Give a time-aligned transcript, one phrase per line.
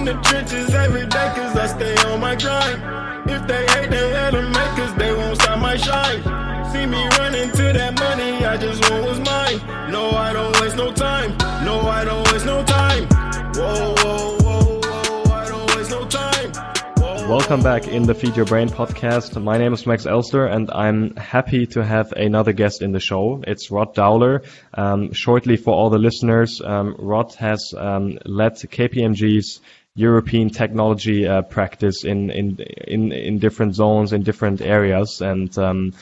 [0.00, 2.80] in the trenches every day cause I stay on my grind.
[3.28, 6.22] If they hate, they hate them make cause they won't stop my shine.
[6.72, 9.58] See me running to that money, I just want what's mine.
[9.92, 11.36] No, I don't waste no time.
[11.66, 13.04] No, I don't waste no time.
[13.54, 16.70] Whoa, whoa, whoa, whoa, I don't waste no time.
[17.28, 19.40] Welcome back in the Feed Your Brain podcast.
[19.40, 23.44] My name is Max Elster and I'm happy to have another guest in the show.
[23.46, 24.42] It's Rod Dowler.
[24.72, 29.60] Um, shortly for all the listeners, um, Rod has um, led KPMG's
[29.94, 35.92] European technology uh, practice in, in, in, in different zones, in different areas and um,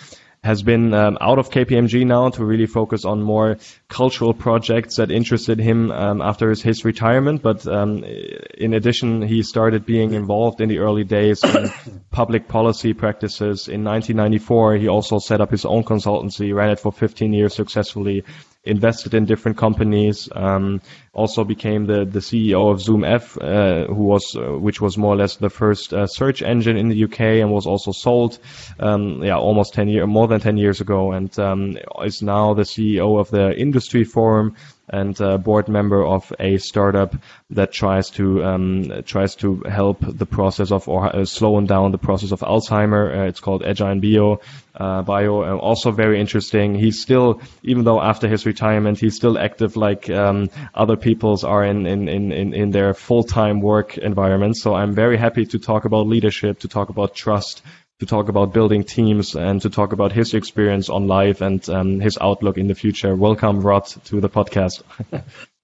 [0.44, 3.56] has been um, out of KPMG now to really focus on more
[3.88, 7.42] cultural projects that interested him um, after his, his retirement.
[7.42, 11.70] But um, in addition, he started being involved in the early days in
[12.10, 13.68] public policy practices.
[13.68, 18.24] In 1994, he also set up his own consultancy, ran it for 15 years successfully,
[18.68, 20.80] invested in different companies, um,
[21.12, 25.16] also became the, the CEO of ZoomF, uh, who was, uh, which was more or
[25.16, 28.38] less the first uh, search engine in the UK and was also sold,
[28.78, 31.12] um, yeah, almost 10 years, more than 10 years ago.
[31.12, 34.54] And, um, is now the CEO of the industry forum
[34.90, 37.14] and uh, board member of a startup
[37.50, 41.98] that tries to um, tries to help the process of or uh, slowing down the
[41.98, 43.18] process of Alzheimer.
[43.18, 44.40] Uh, it's called Agile Bio.
[44.74, 46.74] Uh, bio uh, also very interesting.
[46.74, 51.64] He's still, even though after his retirement, he's still active like um, other people's are
[51.64, 54.56] in in in in, in their full time work environment.
[54.56, 57.62] So I'm very happy to talk about leadership, to talk about trust,
[58.00, 62.00] to talk about building teams and to talk about his experience on life and um,
[62.00, 63.14] his outlook in the future.
[63.16, 64.82] Welcome, Rod, to the podcast.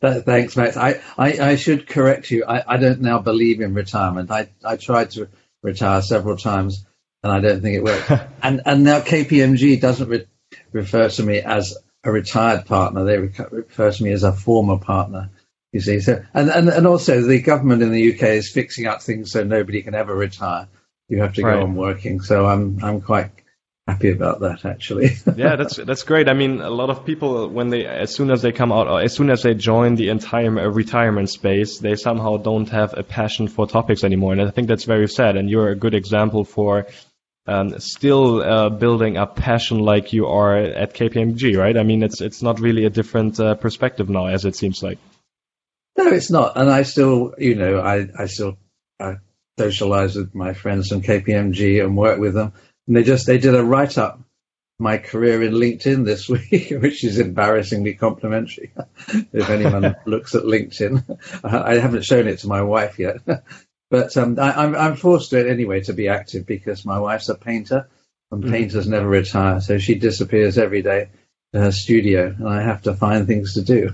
[0.24, 0.76] Thanks, Max.
[0.76, 2.44] I, I, I should correct you.
[2.44, 4.30] I, I don't now believe in retirement.
[4.30, 5.28] I, I tried to
[5.62, 6.84] retire several times
[7.22, 8.10] and I don't think it worked.
[8.42, 10.26] and, and now KPMG doesn't re-
[10.72, 13.04] refer to me as a retired partner.
[13.04, 15.30] They re- refer to me as a former partner.
[15.72, 19.02] You see, so and, and and also the government in the UK is fixing up
[19.02, 20.68] things so nobody can ever retire.
[21.08, 21.54] You have to Right.
[21.54, 22.20] go on working.
[22.20, 23.30] So I'm I'm quite
[23.86, 25.10] happy about that actually.
[25.36, 26.28] yeah, that's that's great.
[26.28, 29.00] I mean, a lot of people when they as soon as they come out, or
[29.00, 33.02] as soon as they join the entire uh, retirement space, they somehow don't have a
[33.02, 35.36] passion for topics anymore, and I think that's very sad.
[35.36, 36.86] And you're a good example for.
[37.46, 41.76] Um, still uh, building a passion like you are at KPMG, right?
[41.76, 44.98] I mean, it's it's not really a different uh, perspective now, as it seems like.
[45.98, 46.56] No, it's not.
[46.56, 48.56] And I still, you know, I, I still
[48.98, 49.16] uh,
[49.58, 52.52] socialize with my friends from KPMG and work with them.
[52.86, 54.20] And they just, they did a write up
[54.78, 58.72] my career in LinkedIn this week, which is embarrassingly complimentary.
[59.32, 63.18] if anyone looks at LinkedIn, I haven't shown it to my wife yet.
[63.90, 67.28] but um, I, I'm, I'm forced to it anyway to be active because my wife's
[67.28, 67.88] a painter
[68.32, 68.50] and Mhm.
[68.50, 69.60] painters never retire.
[69.60, 71.10] So she disappears every day
[71.52, 73.90] to her studio and I have to find things to do.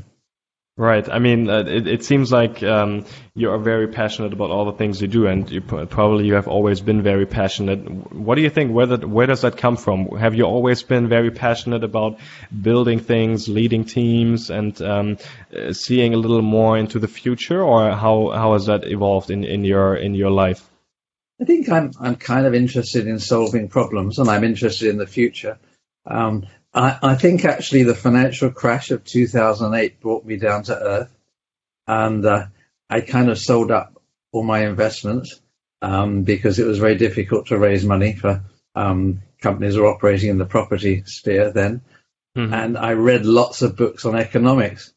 [0.80, 1.06] Right.
[1.10, 3.04] I mean, uh, it, it seems like um,
[3.34, 6.48] you are very passionate about all the things you do, and you probably you have
[6.48, 7.80] always been very passionate.
[8.14, 8.72] What do you think?
[8.72, 10.16] Where that, where does that come from?
[10.16, 12.18] Have you always been very passionate about
[12.62, 15.18] building things, leading teams, and um,
[15.54, 19.44] uh, seeing a little more into the future, or how how has that evolved in,
[19.44, 20.66] in your in your life?
[21.42, 25.06] I think I'm I'm kind of interested in solving problems, and I'm interested in the
[25.06, 25.58] future.
[26.06, 31.16] Um, I, I think actually the financial crash of 2008 brought me down to earth,
[31.86, 32.47] and uh,
[32.88, 34.00] I kind of sold up
[34.32, 35.41] all my investments
[35.82, 38.42] um, because it was very difficult to raise money for
[38.76, 41.80] um, companies who were operating in the property sphere then.
[42.36, 42.53] Mhm.
[42.53, 44.92] And I read lots of books on economics,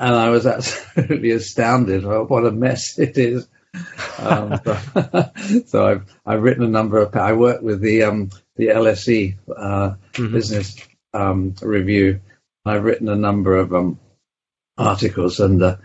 [0.00, 2.04] and I was absolutely astounded.
[2.04, 3.46] What a mess it is.
[4.18, 5.30] um, so,
[5.66, 7.14] so I've I've written a number of.
[7.14, 10.32] I work with the um, the LSE uh, Mhm.
[10.32, 10.76] business
[11.16, 12.20] um, review.
[12.64, 13.98] I've written a number of um,
[14.76, 15.76] articles and uh,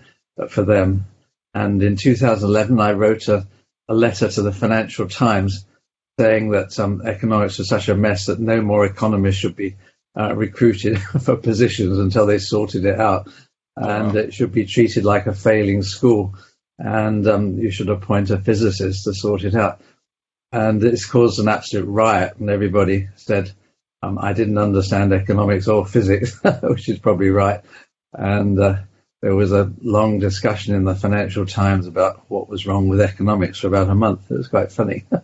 [0.50, 1.06] for them.
[1.54, 3.48] And in 2011, I wrote a,
[3.88, 5.66] a letter to the Financial Times
[6.20, 9.76] saying that um, economics was such a mess that no more economists should be
[10.18, 13.28] uh, recruited for positions until they sorted it out,
[13.76, 14.20] and wow.
[14.20, 16.36] it should be treated like a failing school,
[16.78, 19.82] and um, you should appoint a physicist to sort it out.
[20.52, 23.52] And it's caused an absolute riot, and everybody said
[24.02, 27.62] um, I didn't understand economics or physics, which is probably right.
[28.14, 28.78] And uh,
[29.22, 33.60] there was a long discussion in the Financial Times about what was wrong with economics
[33.60, 34.32] for about a month.
[34.32, 35.06] It was quite funny.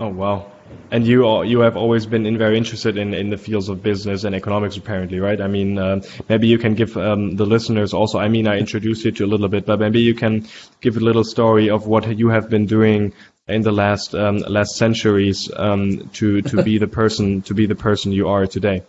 [0.00, 0.50] Oh wow!
[0.90, 4.24] And you are, you have always been very interested in, in the fields of business
[4.24, 5.38] and economics, apparently, right?
[5.38, 8.18] I mean, um, maybe you can give um, the listeners also.
[8.18, 10.48] I mean, I introduced you to a little bit, but maybe you can
[10.80, 13.12] give a little story of what you have been doing
[13.48, 17.74] in the last um, last centuries um, to to be the person to be the
[17.74, 18.82] person you are today.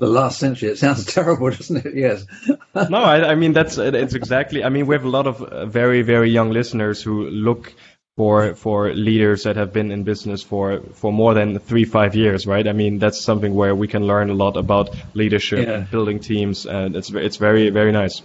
[0.00, 0.70] the last century.
[0.70, 1.94] It sounds terrible, doesn't it?
[1.94, 2.26] Yes.
[2.74, 4.64] no, I, I, mean that's it's exactly.
[4.64, 7.72] I mean, we have a lot of uh, very very young listeners who look
[8.16, 12.46] for for leaders that have been in business for for more than three five years,
[12.46, 12.66] right?
[12.66, 15.80] I mean, that's something where we can learn a lot about leadership, yeah.
[15.80, 18.22] building teams, and it's it's very very nice.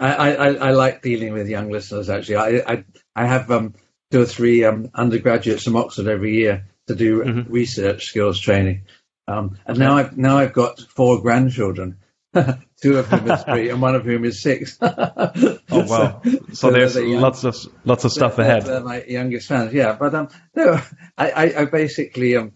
[0.00, 2.08] I, I, I like dealing with young listeners.
[2.08, 2.84] Actually, I I,
[3.16, 3.74] I have um,
[4.10, 7.52] two or three um, undergraduates from Oxford every year to do mm-hmm.
[7.52, 8.82] research skills training.
[9.26, 11.98] Um, and now I've now I've got four grandchildren,
[12.80, 14.78] two of whom is three and one of whom is six.
[14.82, 16.22] oh wow!
[16.24, 18.64] So, so there's young, lots of lots of stuff they're, ahead.
[18.64, 19.92] They're my youngest fans, yeah.
[19.92, 20.80] But um, no,
[21.18, 22.52] I, I, I basically um,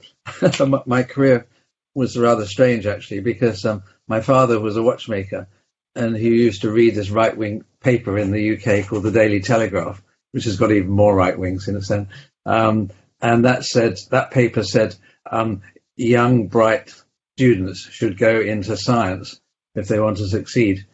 [0.87, 1.46] my career
[1.94, 5.49] was rather strange actually because um, my father was a watchmaker,
[5.94, 9.40] and he used to read this right wing paper in the UK called the Daily
[9.40, 10.02] Telegraph,
[10.32, 12.08] which has got even more right wings in a sense.
[12.44, 12.90] Um,
[13.20, 14.96] and that said, that paper said
[15.31, 15.62] um,
[15.96, 16.93] young, bright
[17.37, 19.40] students should go into science
[19.75, 20.87] if they want to succeed.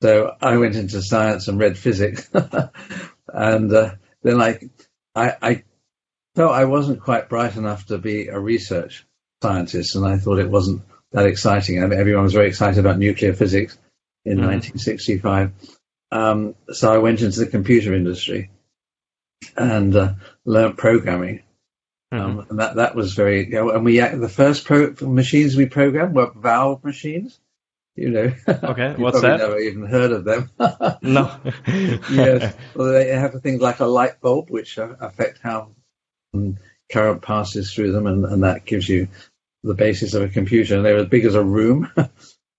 [0.00, 2.28] So I went into science and read physics,
[3.28, 4.58] and uh, then I,
[5.14, 5.64] I, I
[6.34, 9.06] felt I wasn't quite bright enough to be a research
[9.42, 11.82] scientist, and I thought it wasn't that exciting.
[11.82, 13.78] I mean, everyone was very excited about nuclear physics
[14.24, 14.46] in mm-hmm.
[14.46, 15.52] 1965,
[16.10, 18.50] um, so I went into the computer industry
[19.56, 21.42] and uh, learned programming.
[22.12, 22.38] Mm-hmm.
[22.38, 25.66] Um, and that that was very, you know, and we the first pro- machines we
[25.66, 27.38] programmed were valve machines.
[27.94, 29.40] You know, okay, what's that?
[29.40, 30.50] Never even heard of them.
[31.02, 31.38] no.
[31.66, 35.72] yes, well, they have things like a light bulb, which affect how
[36.32, 36.58] um,
[36.90, 39.08] current passes through them, and, and that gives you
[39.62, 40.76] the basis of a computer.
[40.76, 41.90] And they're as big as a room,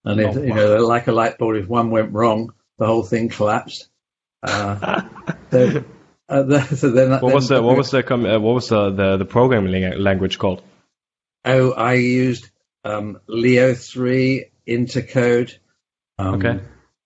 [0.05, 1.55] and it, oh, you know, like a light bulb.
[1.55, 3.87] If one went wrong, the whole thing collapsed.
[4.43, 5.03] Uh,
[5.51, 5.83] so,
[6.29, 8.91] uh, the, so then, what then was the what was the uh, what was the,
[8.91, 10.61] the, the programming language called?
[11.45, 12.49] Oh, I used
[12.83, 15.57] um, Leo three Intercode.
[16.17, 16.59] Um, okay.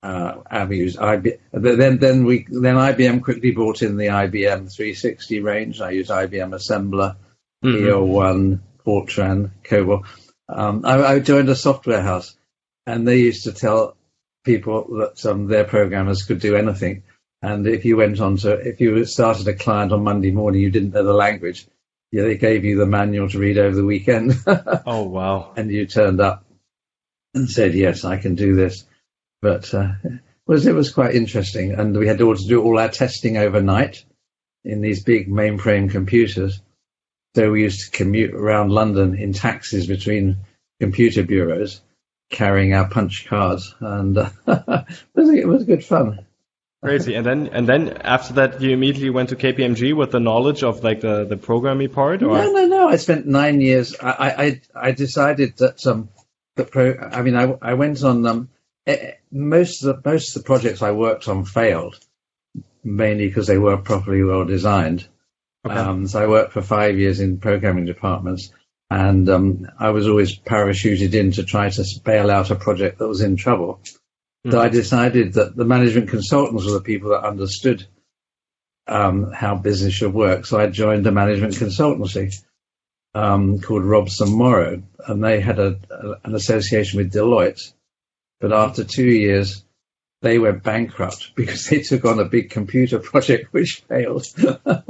[0.04, 1.40] Uh, I've used IBM.
[1.52, 5.82] Then then we then IBM quickly brought in the IBM 360 range.
[5.82, 7.16] I used IBM Assembler,
[7.64, 7.86] mm-hmm.
[7.86, 10.06] EO1, Fortran, COBOL.
[10.50, 12.38] Um, I, I, joined a software house,
[12.86, 13.98] and they used to tell
[14.46, 17.04] people that um, their programmers could do anything.
[17.42, 20.72] And if you went on to, if you started a client on Monday morning, you
[20.72, 21.68] didn't know the language,
[22.12, 24.34] yeah, they gave you the manual to read over the weekend.
[24.48, 25.54] oh wow!
[25.58, 26.46] And you turned up
[27.34, 28.86] and said, "Yes, I can do this."
[29.42, 32.90] But uh, it was it was quite interesting, and we had to do all our
[32.90, 34.06] testing overnight
[34.64, 36.62] in these big mainframe computers.
[37.36, 40.38] So we used to commute around London in taxis between
[40.80, 41.82] computer bureaus,
[42.32, 46.26] carrying our punch cards, and uh, it, was, it was good fun.
[46.84, 47.16] Crazy.
[47.16, 50.84] And then and then after that, you immediately went to KPMG with the knowledge of
[50.84, 52.22] like the the programming part.
[52.22, 52.38] Or?
[52.38, 52.90] No, no, no.
[52.90, 53.96] I spent nine years.
[54.00, 56.10] I I, I decided that um
[56.56, 56.96] the pro.
[56.96, 58.50] I mean, I I went on um
[59.32, 62.00] most of the most of the projects I worked on failed
[62.88, 65.08] mainly because they weren't properly well designed.
[65.66, 65.76] Okay.
[65.76, 68.52] Um, so I worked for five years in programming departments,
[68.90, 73.08] and um, I was always parachuted in to try to bail out a project that
[73.08, 73.82] was in trouble.
[74.52, 77.86] So I decided that the management consultants were the people that understood
[78.88, 80.46] um, how business should work.
[80.46, 82.34] So I joined a management consultancy
[83.14, 87.74] um, called Robson Morrow, and they had a, a, an association with Deloitte.
[88.40, 89.64] But after two years,
[90.22, 94.26] they went bankrupt because they took on a big computer project which failed.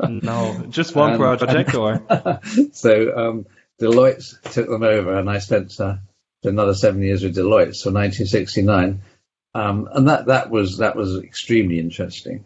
[0.08, 2.42] no, just one and, project, and, or
[2.74, 3.46] so um,
[3.82, 5.98] Deloitte took them over, and I spent uh,
[6.44, 9.02] another seven years with Deloitte, so 1969,
[9.58, 12.46] um, and that that was that was extremely interesting.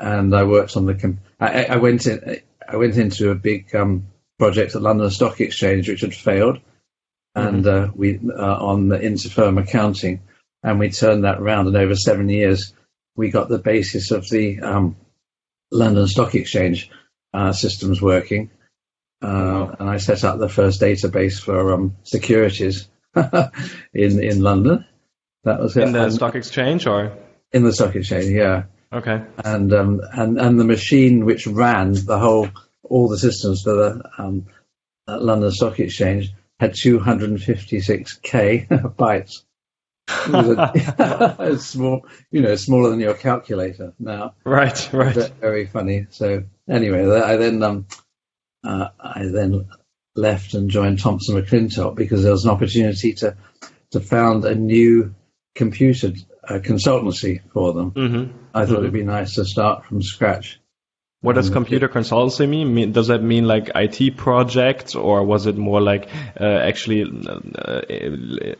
[0.00, 0.94] And I worked on the.
[0.94, 2.40] Com- I, I, went in.
[2.66, 4.06] I went into a big um,
[4.38, 6.58] project at London Stock Exchange, which had failed,
[7.34, 7.90] and mm-hmm.
[7.90, 10.22] uh, we uh, on the interfirm accounting,
[10.62, 11.66] and we turned that around.
[11.66, 12.72] And over seven years,
[13.14, 14.96] we got the basis of the um,
[15.70, 16.90] London Stock Exchange
[17.34, 18.50] uh, systems working,
[19.20, 22.88] uh, and I set up the first database for um, securities
[23.92, 24.86] in in London.
[25.48, 25.92] That was in it.
[25.92, 27.16] the and stock exchange, or
[27.52, 28.64] in the stock exchange, yeah.
[28.92, 29.22] Okay.
[29.44, 32.48] And um, and and the machine which ran the whole
[32.82, 34.46] all the systems for the um,
[35.06, 39.44] London Stock Exchange had 256k bytes.
[40.10, 44.34] It small, you know, smaller than your calculator now.
[44.44, 45.32] Right, right.
[45.40, 46.06] Very funny.
[46.10, 47.86] So anyway, I then um,
[48.64, 49.68] uh, I then
[50.16, 53.36] left and joined Thomson McLintock because there was an opportunity to
[53.90, 55.14] to found a new
[55.58, 56.12] computer
[56.48, 57.90] uh, consultancy for them.
[57.90, 58.38] Mm-hmm.
[58.54, 58.82] I thought mm-hmm.
[58.84, 60.60] it'd be nice to start from scratch
[61.20, 62.92] What does computer consultancy mean?
[62.92, 66.08] Does that mean like IT projects, or was it more like
[66.40, 67.80] uh, actually uh,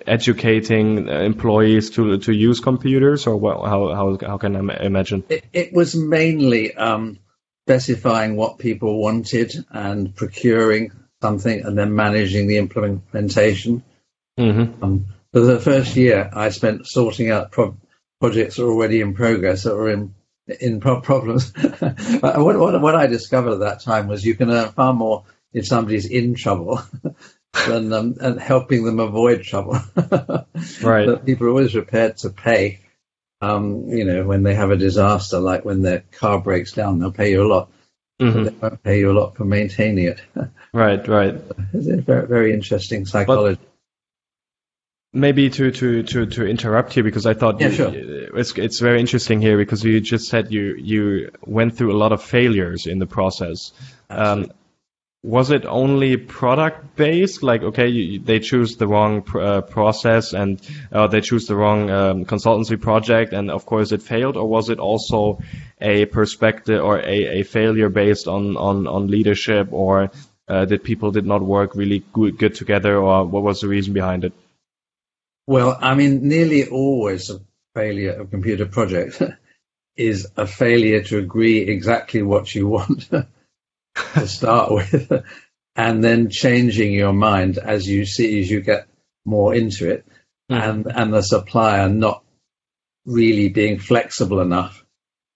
[0.07, 5.23] educating employees to to use computers, or what, how how how can I imagine?
[5.29, 7.21] It, it was mainly um,
[7.67, 10.91] specifying what people wanted and procuring
[11.23, 13.85] something, and then managing the implementation.
[14.37, 14.83] Mm-hmm.
[14.83, 17.77] Um, for the first year, I spent sorting out pro-
[18.21, 20.15] projects already in progress that were in
[20.61, 21.53] in pro- problems.
[22.21, 25.67] what, what, what, I discovered at that time was you can earn far more if
[25.67, 26.81] somebody's in trouble
[27.67, 29.79] than um, and helping them avoid trouble.
[30.83, 31.07] right.
[31.07, 32.81] But people are always prepared to pay.
[33.41, 37.13] Um, you know, when they have a disaster, like when their car breaks down, they'll
[37.13, 37.71] pay you a lot.
[38.21, 38.45] Mm-hmm.
[38.45, 40.21] They won't pay you a lot for maintaining it.
[40.73, 41.41] right, right.
[41.73, 43.61] It's a very, very interesting psychology.
[43.61, 43.68] But,
[45.13, 47.93] maybe to, to, to, to interrupt you because I thought yeah, you, sure.
[48.39, 52.13] it's it's very interesting here because you just said you you went through a lot
[52.13, 53.73] of failures in the process.
[54.11, 54.51] Um,
[55.25, 57.43] was it only product based?
[57.43, 60.61] Like, okay, you, they choose the wrong pr- uh, process and
[60.93, 64.37] uh, they choose the wrong um, consultancy project, and of course it failed.
[64.37, 65.41] Or was it also
[65.81, 70.13] a perspective or a, a failure based on, on, on leadership, or
[70.47, 73.93] uh, that people did not work really good, good together, or what was the reason
[73.93, 74.33] behind it?
[75.49, 77.41] Well, I mean, nearly always a
[77.75, 79.23] failure of computer project
[79.97, 85.11] is a failure to agree exactly what you want to start with,
[85.75, 88.89] and then changing your mind as you see as you get
[89.25, 90.07] more into it,
[90.53, 90.63] mm.
[90.63, 92.23] and and the supplier not
[93.07, 94.85] really being flexible enough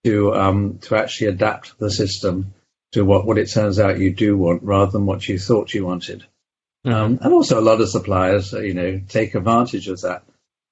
[0.03, 2.53] to um, to actually adapt the system
[2.91, 5.87] to what what it turns out you do want rather than what you thought you
[5.87, 6.23] wanted.
[6.85, 6.95] Mm-hmm.
[6.95, 10.23] Um, and also a lot of suppliers, you know, take advantage of that.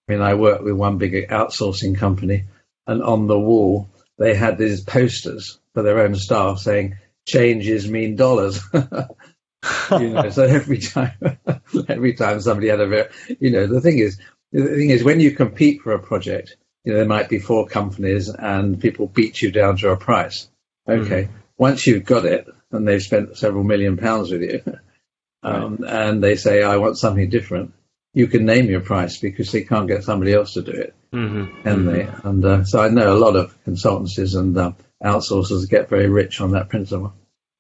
[0.07, 2.43] I mean, I worked with one big outsourcing company,
[2.85, 8.17] and on the wall they had these posters for their own staff saying "changes mean
[8.17, 11.13] dollars." you know, so every time,
[11.87, 14.19] every time somebody had a very, you know, the thing is,
[14.51, 17.67] the thing is, when you compete for a project, you know, there might be four
[17.67, 20.49] companies, and people beat you down to a price.
[20.89, 21.37] Okay, mm-hmm.
[21.57, 24.61] once you've got it, and they've spent several million pounds with you
[25.43, 26.09] um, right.
[26.09, 27.73] and they say, I want something different,
[28.13, 30.95] you can name your price because they can't get somebody else to do it.
[31.13, 31.67] Mm-hmm.
[31.67, 31.85] Mm-hmm.
[31.85, 32.07] they?
[32.23, 36.41] And uh, so I know a lot of consultancies and uh, outsourcers get very rich
[36.41, 37.13] on that principle.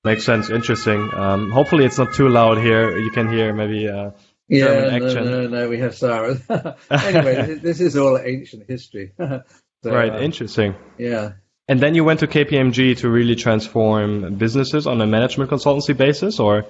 [0.03, 0.49] Makes sense.
[0.49, 1.13] Interesting.
[1.13, 2.97] Um, hopefully, it's not too loud here.
[2.97, 4.11] You can hear maybe uh,
[4.47, 5.25] yeah, no, action.
[5.25, 6.41] no, no, we have sirens.
[6.91, 9.13] anyway, this is all ancient history.
[9.19, 9.43] so,
[9.85, 10.11] right.
[10.11, 10.75] uh, interesting.
[10.97, 11.33] Yeah.
[11.67, 16.39] And then you went to KPMG to really transform businesses on a management consultancy basis,
[16.39, 16.65] or?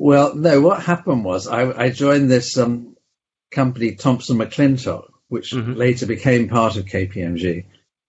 [0.00, 0.62] Well, no.
[0.62, 2.96] What happened was I, I joined this um,
[3.50, 5.76] company, Thomson McLintock, which Mhm.
[5.76, 7.66] later became part of KPMG,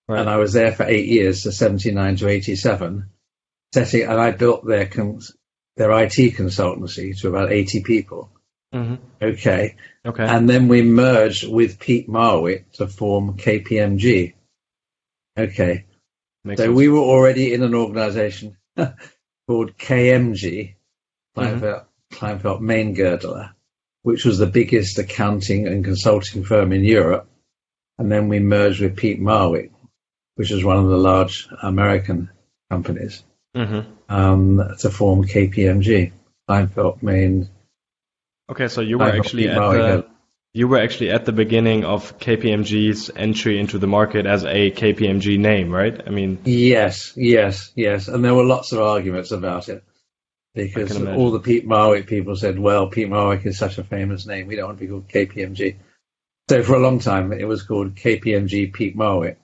[0.08, 0.20] Right.
[0.22, 3.10] and I was there for eight years, so seventy nine to eighty seven,
[3.74, 5.36] setting and I built their cons-
[5.76, 8.30] their IT consultancy to about eighty people.
[8.72, 10.24] hmm Okay, Okay.
[10.24, 14.34] and then we merged with Peat Marwick to form KPMG.
[15.38, 15.84] Okay,
[16.46, 16.76] Makes so sense.
[16.78, 18.56] we were already in an organization
[19.48, 20.76] called KMG,
[21.38, 22.16] Mm-hmm.
[22.16, 23.52] Klynveld, Goerdeler,
[24.04, 27.28] which was the biggest accounting and consulting firm in Europe.
[27.98, 29.72] And then we merged with Peat Marwick,
[30.36, 32.30] which is one of the large American
[32.70, 33.24] companies,
[33.56, 33.86] Mhm.
[34.10, 36.12] um, to form KPMG,
[36.50, 37.48] Klynveld Main.
[38.50, 40.12] Okay, so you were Klynveld actually Pete at Marwick the
[40.54, 45.38] you were actually at the beginning of KPMG's entry into the market as a KPMG
[45.38, 46.02] name, right?
[46.06, 48.10] I mean, Yes, yes, yes.
[48.10, 49.82] And there were lots of arguments about it
[50.54, 54.48] because all the Peat Marwick people said, well, Peat Marwick is such a famous name.
[54.48, 55.76] We don't want to be called KPMG.
[56.50, 59.38] So for a long time, it was called KPMG Peat Marwick.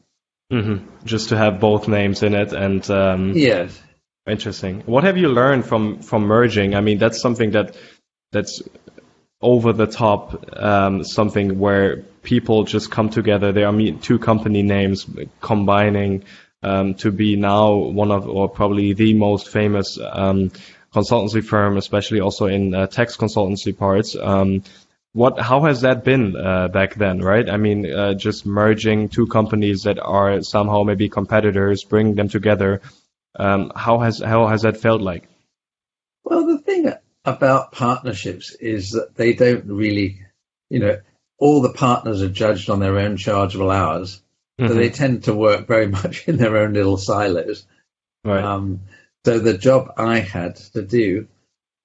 [0.52, 3.82] mhm, just to have both names in it, and um, Yes.
[4.28, 4.82] Interesting.
[4.86, 6.76] What have you learned from from merging?
[6.76, 7.78] I mean, that's something that
[8.34, 8.62] that's
[9.42, 13.54] over the top, um, something where people just come together.
[13.54, 15.06] There are me- two company names
[15.40, 16.26] combining
[16.64, 20.52] um, to be now one of, or probably the most famous um,
[20.98, 24.16] consultancy firm, especially also in uh, tax consultancy parts.
[24.16, 24.64] Um,
[25.14, 27.50] what, how has that been uh, back then, right?
[27.50, 32.82] I mean, uh, just merging two companies that are somehow maybe competitors, bringing them together.
[33.36, 35.28] Um, how has how has that felt like?
[36.24, 36.92] Well, the thing
[37.26, 40.20] about partnerships is that they don't really,
[40.70, 41.00] you know,
[41.38, 44.22] all the partners are judged on their own chargeable hours.
[44.60, 44.76] So Mhm.
[44.76, 47.66] they tend to work very much in their own little silos.
[48.24, 48.44] Right.
[48.44, 48.82] Um,
[49.26, 51.28] so the job I had to do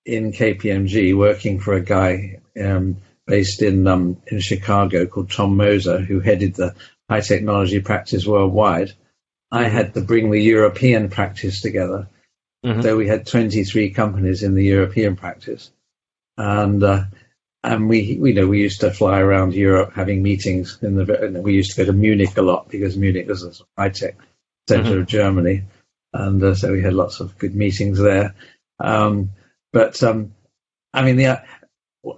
[0.05, 2.97] in KPMG, working for a guy um,
[3.27, 6.75] based in um, in Chicago called Tom Moser, who headed the
[7.09, 8.93] high technology practice worldwide,
[9.51, 12.09] I had to bring the European practice together.
[12.65, 12.83] Mhm.
[12.83, 15.71] So we had 23 companies in the European practice,
[16.37, 17.05] and uh,
[17.62, 21.55] and we you know we used to fly around Europe having meetings in the we
[21.55, 24.17] used to go to Munich a lot because Munich was a high tech
[24.69, 25.65] center of Germany,
[26.12, 28.35] and uh, so we had lots of good meetings there.
[28.78, 29.31] Um,
[29.73, 30.35] but um,
[30.92, 31.42] I mean the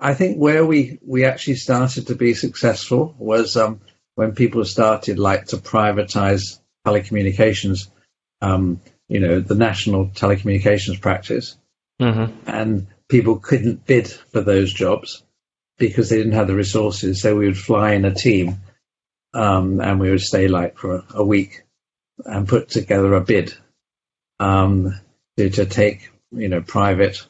[0.00, 3.80] I think where we we actually started to be successful was um,
[4.14, 7.88] when people started like to privatize telecommunications,
[8.40, 11.56] um, you know, the national telecommunications practice,
[12.00, 15.22] hmm and people couldn't bid for those jobs
[15.76, 17.20] because they didn't have the resources.
[17.20, 18.60] So we would fly in a team,
[19.34, 21.62] um, and we would stay like for a, a week
[22.24, 23.54] and put together a bid
[24.40, 24.98] um,
[25.36, 27.26] to, to take, you know, private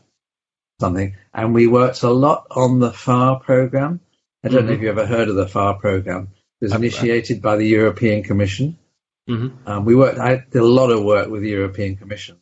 [0.81, 1.15] something.
[1.33, 4.01] And we worked a lot on the PHARE program.
[4.45, 4.77] I don't know Mhm.
[4.77, 6.29] if you ever heard of the PHARE program.
[6.61, 8.79] It was initiated by the European Commission.
[9.27, 10.19] hmm Um, we worked.
[10.19, 12.37] I did a lot of work with the European Commission.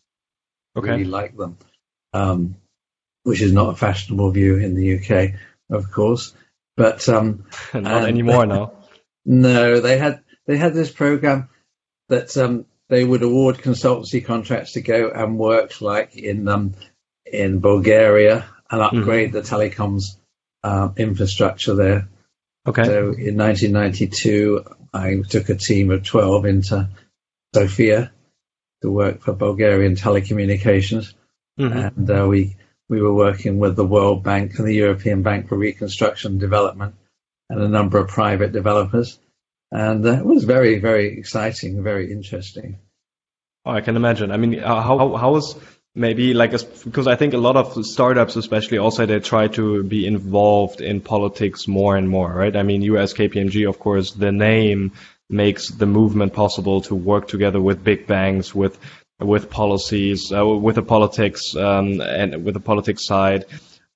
[0.76, 0.90] Okay.
[0.90, 1.58] Really like them,
[2.12, 2.56] um,
[3.24, 5.34] which is not a fashionable view in the UK,
[5.70, 6.34] of course.
[6.76, 8.72] But um, Not and- anymore now.
[9.24, 11.48] no, they had they had this program
[12.08, 16.74] that um, they would award consultancy contracts to go and work like in um,
[17.24, 20.16] in Bulgaria and upgrade the telecoms
[20.62, 22.08] um, infrastructure there.
[22.66, 22.84] Okay.
[22.84, 26.88] So in 1992, I took a team of 12 into
[27.54, 28.12] Sofia
[28.82, 31.14] to work for Bulgarian telecommunications,
[31.56, 32.56] hmm and uh, we
[32.90, 36.94] we were working with the World Bank and the European Bank for Reconstruction and Development,
[37.48, 39.18] and a number of private developers,
[39.72, 42.78] and uh, it was very very exciting, very interesting.
[43.64, 44.30] Oh, I can imagine.
[44.30, 45.56] I mean, uh, how how is
[45.94, 46.50] maybe like
[46.84, 51.00] because I think a lot of startups, especially also, they try to be involved in
[51.00, 52.54] politics more and more, right?
[52.54, 54.92] I mean, as KPMG, of course, the name
[55.30, 58.78] makes the movement possible to work together with big banks, with
[59.20, 63.46] with policies, uh, with the politics, um, and with the politics side.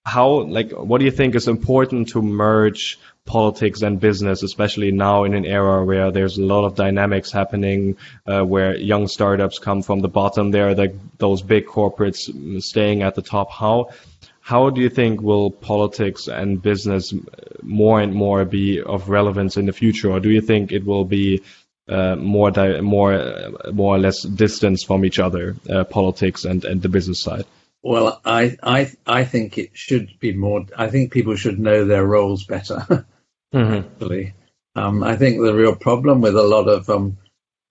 [0.06, 5.24] How like what do you think is important to merge politics and business, especially now
[5.24, 9.82] in an era where there's a lot of dynamics happening, uh, where young startups come
[9.82, 10.52] from the bottom.
[10.52, 12.30] There like those big corporates
[12.62, 13.50] staying at the top.
[13.50, 13.90] How
[14.40, 17.12] how do you think will politics and business
[17.62, 21.04] more and more be of relevance in the future, or do you think it will
[21.04, 21.42] be
[21.88, 26.80] uh, more more uh, more or less distance from each other, uh, politics and and
[26.80, 27.44] the business side?
[27.86, 30.66] Well, I I I think it should be more.
[30.76, 33.06] I think people should know their roles better.
[33.52, 34.34] hmm actually.
[34.74, 37.16] Um, I think the real problem with a lot of um,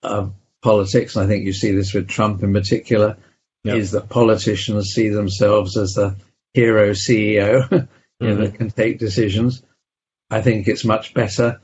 [0.01, 0.29] uh,
[0.63, 3.17] politics, and I think you see this with Trump in particular,
[3.63, 3.75] Yeah.
[3.75, 6.15] is that politicians see themselves as the
[6.53, 7.69] hero CEO
[8.19, 9.61] you know, that can take decisions.
[10.31, 11.61] I think it's much better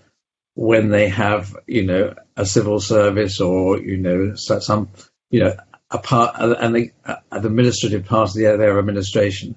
[0.55, 4.89] when they have, you know, a civil service or, you know, some,
[5.29, 5.55] you know,
[5.91, 9.55] a part, and the, an administrative part of the, their administration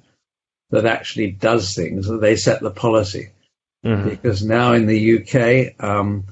[0.70, 3.30] that actually does things, that they set the policy
[3.84, 6.24] hmm because now in the UK, um,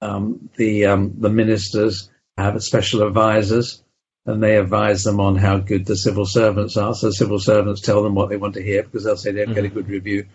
[0.00, 3.82] um, the um, the ministers have special advisors,
[4.26, 6.94] and they advise them on how good the civil servants are.
[6.94, 9.64] So civil servants tell them what they want to hear because they'll say they'll get
[9.64, 10.26] a good review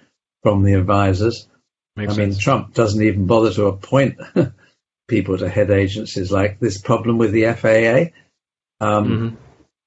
[0.41, 1.47] from the advisors.
[1.95, 2.37] Makes I mean.
[2.37, 4.19] Trump doesn't even bother to appoint
[5.07, 8.17] people to head agencies like this problem with the FAA.
[8.83, 9.37] Um,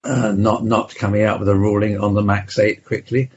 [0.05, 0.11] Mhm.
[0.11, 3.31] uh, not not coming out with a ruling on the Max 8 quickly.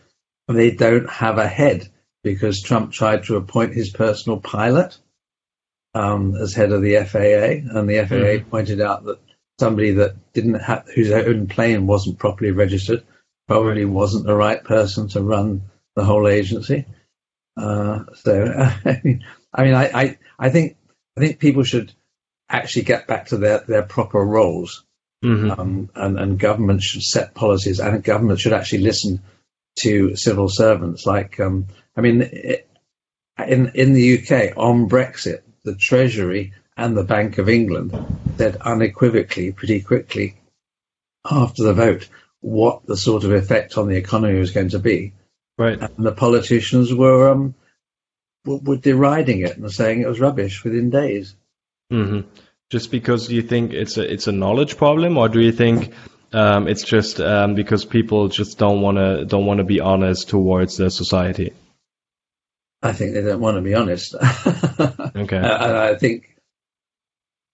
[0.48, 1.90] And they don't have a head
[2.24, 4.98] because Trump tried to appoint his personal pilot
[5.94, 9.20] um, as head of the FAA, and the FAA pointed out that
[9.60, 13.04] somebody that didn't have whose own plane wasn't properly registered
[13.48, 15.64] probably wasn't the right person to run
[15.96, 16.86] the whole agency.
[17.58, 18.44] Uh, so,
[18.86, 20.78] I mean, I, mean I, I, I think
[21.18, 21.92] I think people should
[22.50, 24.86] actually get back to their, their proper roles
[25.24, 25.60] Mhm.
[25.60, 29.22] um, and, and government should set policies, and government should actually listen
[29.80, 31.06] to civil servants.
[31.06, 32.68] Like, um, I mean, it,
[33.38, 37.94] in in the UK on Brexit, the Treasury and the Bank of England
[38.38, 40.36] said unequivocally, pretty quickly
[41.30, 42.08] after the vote,
[42.40, 45.12] what the sort of effect on the economy was going to be,
[45.58, 45.78] Right.
[45.82, 47.56] and the politicians were um,
[48.46, 51.36] were, were deriding it and saying it was rubbish within days.
[51.92, 52.22] hmm
[52.70, 55.92] Just because you think it's a it's a knowledge problem, or do you think
[56.34, 60.30] um, it's just um, because people just don't want to don't want to be honest
[60.30, 61.54] towards the society?
[62.84, 64.16] I think they don't want to be honest.
[65.16, 65.38] Okay.
[65.38, 66.38] And I think,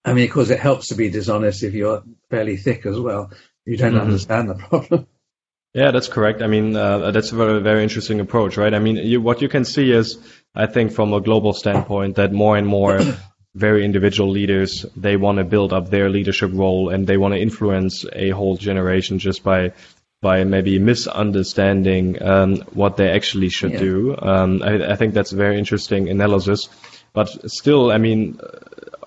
[0.04, 3.32] I mean, of course, it helps to be dishonest if you're fairly thick as well.
[3.66, 4.02] You don't Mhm.
[4.02, 5.08] understand the problem.
[5.74, 6.42] Yeah, that's correct.
[6.42, 8.74] I mean, uh, that's a very, very interesting approach, right?
[8.74, 10.18] I mean, you, what you can see is,
[10.54, 13.00] I think, from a global standpoint, that more and more
[13.56, 17.40] very individual leaders, they want to build up their leadership role and they want to
[17.40, 19.72] influence a whole generation just by
[20.22, 23.80] by maybe misunderstanding um, what they actually should yeah.
[23.80, 24.16] do.
[24.18, 26.68] Um, I, I, think that's a very interesting analysis.
[27.14, 28.40] But still, I mean,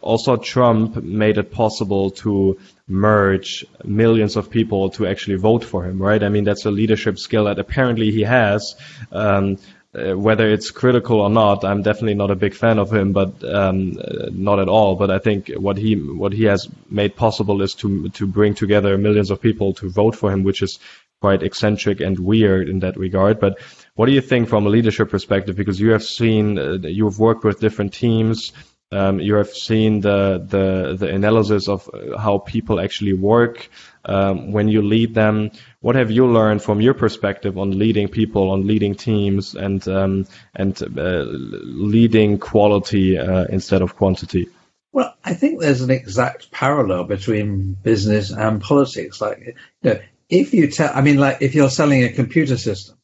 [0.00, 6.00] also Trump made it possible to merge millions of people to actually vote for him,
[6.00, 6.22] right?
[6.22, 8.76] I mean, that's a leadership skill that apparently he has.
[9.10, 9.58] Um,
[9.94, 13.42] uh, whether it's critical or not, I'm definitely not a big fan of him, but
[13.42, 14.96] um, uh, not at all.
[14.96, 18.98] But I think what he what he has made possible is to to bring together
[18.98, 20.78] millions of people to vote for him, which is
[21.20, 23.40] quite eccentric and weird in that regard.
[23.40, 23.58] But
[23.94, 25.56] what do you think from a leadership perspective?
[25.56, 28.52] Because you have seen, uh, you've worked with different teams.
[28.92, 33.68] Um, you have seen the, the the analysis of how people actually work
[34.04, 35.50] um, when you lead them.
[35.80, 40.26] What have you learned from your perspective on leading people, on leading teams, and um,
[40.54, 44.48] and uh, leading quality uh, instead of quantity?
[44.92, 49.20] Well, I think there's an exact parallel between business and politics.
[49.20, 52.96] Like, you know, if you tell, I mean, like if you're selling a computer system,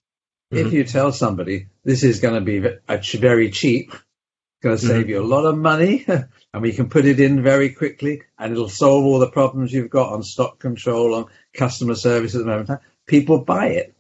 [0.52, 0.66] mm-hmm.
[0.66, 3.92] if you tell somebody this is going to be very cheap,
[4.64, 5.10] going to save mm-hmm.
[5.10, 8.68] you a lot of money, and we can put it in very quickly, and it'll
[8.68, 12.80] solve all the problems you've got on stock control, on customer service at the moment.
[13.06, 13.94] People buy it.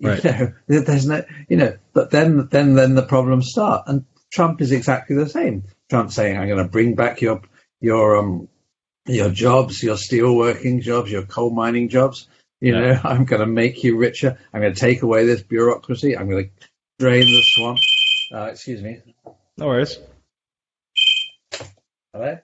[0.00, 0.22] Right.
[0.22, 3.84] You know, there's no, you know, but then, then, then the problems start.
[3.88, 5.64] And Trump is exactly the same.
[5.90, 7.42] Trump saying, "I'm going to bring back your
[7.80, 8.48] your um
[9.06, 12.28] your jobs, your steel working jobs, your coal mining jobs."
[12.60, 12.80] You yeah.
[12.80, 14.38] know, I'm going to make you richer.
[14.52, 16.16] I'm going to take away this bureaucracy.
[16.16, 17.78] I'm going to drain the swamp.
[18.32, 19.11] Uh, excuse me.
[19.58, 19.98] No worries.
[22.12, 22.38] Hello?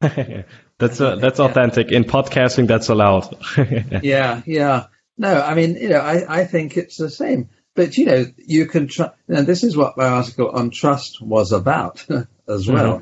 [0.78, 2.66] that's uh, that's authentic in podcasting.
[2.66, 3.36] That's allowed.
[4.02, 4.86] yeah, yeah.
[5.16, 7.50] No, I mean, you know, I, I think it's the same.
[7.74, 9.14] But you know, you can trust.
[9.28, 12.04] You know, this is what my article on trust was about
[12.48, 13.00] as well.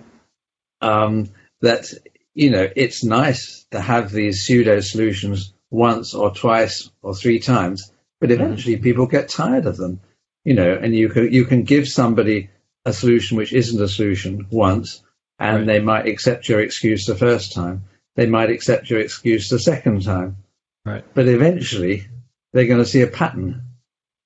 [0.83, 0.89] Mm-hmm.
[0.89, 1.93] Um, that
[2.35, 7.92] you know, it's nice to have these pseudo solutions once or twice or three times,
[8.23, 9.99] but eventually people get tired of them,
[10.45, 12.49] you know, and you can, you can give somebody
[12.85, 15.03] a solution which isn't a solution once
[15.41, 15.67] and right.
[15.67, 17.83] they might accept your excuse the first time.
[18.15, 20.37] They might accept your excuse the second time.
[20.85, 21.05] Right.
[21.15, 22.07] But eventually
[22.53, 23.63] they're going to see a pattern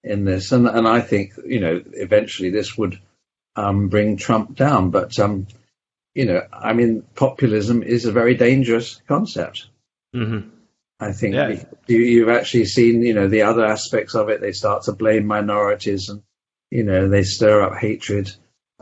[0.05, 0.53] in this.
[0.53, 3.01] And, and I think, you know, eventually this would
[3.57, 4.91] um, bring Trump down.
[4.91, 5.47] But, um,
[6.15, 9.69] you know, I mean, populism is a very dangerous concept.
[10.15, 10.51] Mm-hmm.
[10.99, 11.63] I think yeah.
[11.89, 14.41] you, have actually seen, you know, the other aspects of it.
[14.41, 16.23] They start to blame minorities, and
[16.71, 18.33] you know, they stir up hatred,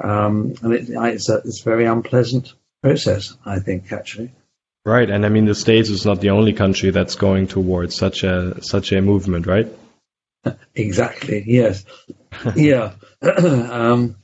[0.03, 3.37] um, and it, it's a it's a very unpleasant process.
[3.45, 4.33] I think actually.
[4.87, 8.23] Right, and I mean, the states is not the only country that's going towards such
[8.23, 9.67] a such a movement, right?
[10.75, 11.43] exactly.
[11.47, 11.85] Yes.
[12.57, 12.93] yeah.
[13.23, 14.17] um,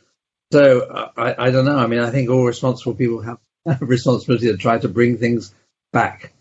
[0.53, 1.79] so I, I don't know.
[1.79, 3.39] I mean, I think all responsible people have
[3.81, 5.55] responsibility to try to bring things
[5.93, 6.33] back.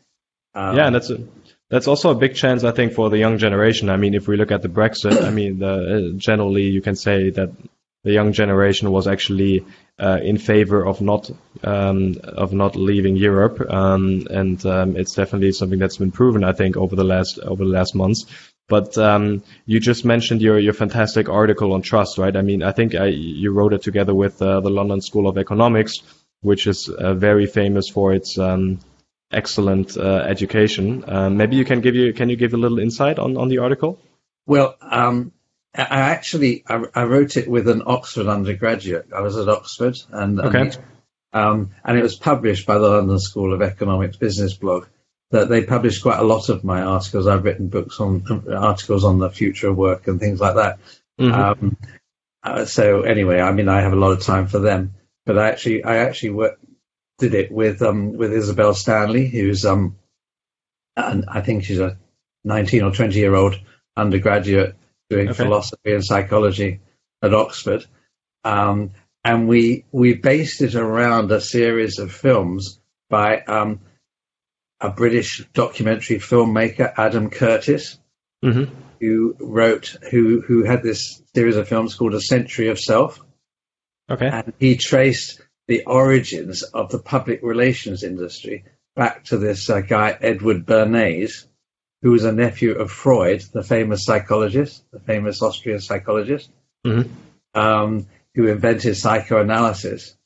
[0.53, 1.23] Um, yeah, and that's a,
[1.69, 3.89] that's also a big chance, I think, for the young generation.
[3.89, 6.95] I mean, if we look at the Brexit, I mean, the, uh, generally you can
[6.95, 7.51] say that
[8.03, 9.65] the young generation was actually
[9.99, 11.29] uh, in favor of not
[11.63, 16.53] um, of not leaving Europe, um, and um, it's definitely something that's been proven, I
[16.53, 18.25] think, over the last over the last months.
[18.69, 22.35] But um, you just mentioned your your fantastic article on trust, right?
[22.35, 25.37] I mean, I think I, you wrote it together with uh, the London School of
[25.37, 26.01] Economics,
[26.41, 28.79] which is uh, very famous for its um,
[29.31, 31.03] excellent uh, education.
[31.07, 33.59] Uh, maybe you can give you can you give a little insight on on the
[33.59, 33.99] article?
[34.45, 35.31] Well, um,
[35.75, 39.09] I actually I, I, wrote it with an Oxford undergraduate.
[39.15, 40.61] I was at Oxford, and okay.
[40.61, 40.77] and,
[41.31, 44.87] um, and it was published by the London School of Economics business blog
[45.31, 47.27] that they publish quite a lot of my articles.
[47.27, 50.79] I've written books on articles on the future of work and things like that.
[51.19, 51.65] Mm-hmm.
[51.65, 51.77] Um,
[52.41, 55.49] uh, so anyway, I mean, I have a lot of time for them, but I
[55.49, 56.59] actually, I actually work,
[57.19, 59.97] did it with, um, with Isabel Stanley, who's, um,
[60.95, 61.97] and I think she's a
[62.43, 63.59] 19 or 20 year old
[63.95, 64.75] undergraduate
[65.09, 65.43] doing okay.
[65.43, 66.81] philosophy and psychology
[67.21, 67.85] at Oxford.
[68.43, 68.91] Um,
[69.23, 72.79] and we, we based it around a series of films
[73.09, 73.81] by, um,
[74.81, 77.99] a British documentary filmmaker, Adam Curtis,
[78.43, 78.73] mm-hmm.
[78.99, 83.19] who wrote, who who had this series of films called A Century of Self.
[84.09, 84.27] Okay.
[84.27, 88.63] And he traced the origins of the public relations industry
[88.95, 91.45] back to this uh, guy, Edward Bernays,
[92.01, 96.49] who was a nephew of Freud, the famous psychologist, the famous Austrian psychologist,
[96.83, 97.07] mm-hmm.
[97.53, 100.17] um, who invented psychoanalysis.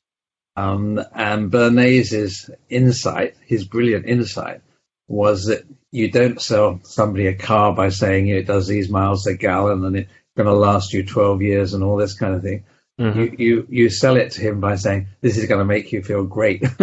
[0.56, 4.62] Um, and Bernays's insight, his brilliant insight,
[5.10, 9.36] was that you don't sell somebody a car by saying it does these miles a
[9.36, 12.64] gallon and it's going to last you 12 years and all this kind of thing.
[13.00, 13.20] Mm-hmm.
[13.20, 16.04] You, you you sell it to him by saying this is going to make you
[16.04, 16.62] feel great,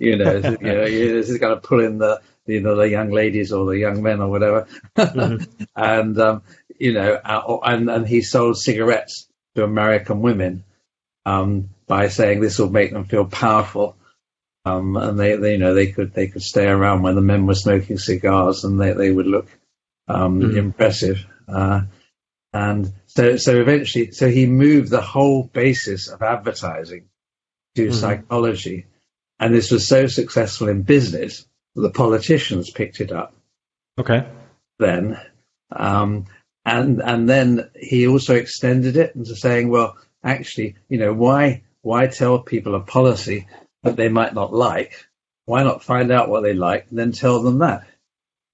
[0.00, 3.10] you know, you know, this is going to pull in the you know the young
[3.10, 5.44] ladies or the young men or whatever, mm-hmm.
[5.76, 6.42] and um,
[6.80, 10.64] you know, uh, and and he sold cigarettes to American women
[11.24, 13.96] um, by saying this will make them feel powerful,
[14.64, 17.46] um, and they, they, you know they could they could stay around when the men
[17.46, 19.48] were smoking cigars and they they would look
[20.08, 20.56] um, mm-hmm.
[20.56, 21.24] impressive.
[21.46, 21.82] Uh,
[22.52, 27.08] and so, so eventually, so he moved the whole basis of advertising
[27.74, 27.94] to mm-hmm.
[27.94, 28.86] psychology.
[29.38, 33.34] And this was so successful in business that the politicians picked it up.
[33.98, 34.26] Okay.
[34.78, 35.18] Then,
[35.70, 36.26] um,
[36.64, 42.08] and and then he also extended it into saying, well, actually, you know, why why
[42.08, 43.46] tell people a policy
[43.82, 45.06] that they might not like?
[45.46, 47.86] Why not find out what they like and then tell them that?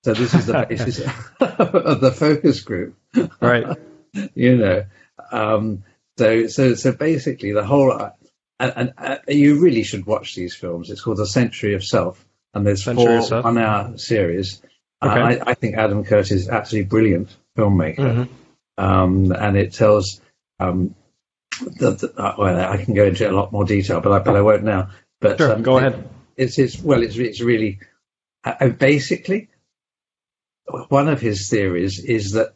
[0.05, 1.01] So this is the basis
[1.41, 2.97] of the focus group,
[3.41, 3.67] right?
[4.35, 4.85] you know,
[5.31, 5.85] um,
[6.19, 8.11] so so so basically the whole, uh,
[8.59, 10.91] and, and uh, you really should watch these films.
[10.91, 14.63] It's called The Century of Self, and there's Century four one-hour series.
[15.01, 15.21] Uh, okay.
[15.21, 18.85] Uh, I, I, think Adam Curtis is absolutely brilliant filmmaker, mm-hmm.
[18.85, 20.21] um, and it tells.
[20.61, 20.95] Um,
[21.61, 24.37] the, the, uh, well, I can go into a lot more detail, but I, but
[24.37, 24.91] I won't now.
[25.21, 25.95] But sure, um, go ahead.
[25.95, 27.81] It, it's, it's well, it's it's really
[28.45, 29.49] uh, basically
[30.89, 32.55] one of his theories is that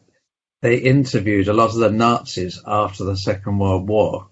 [0.61, 4.27] they interviewed a lot of the Nazis after the Second World War,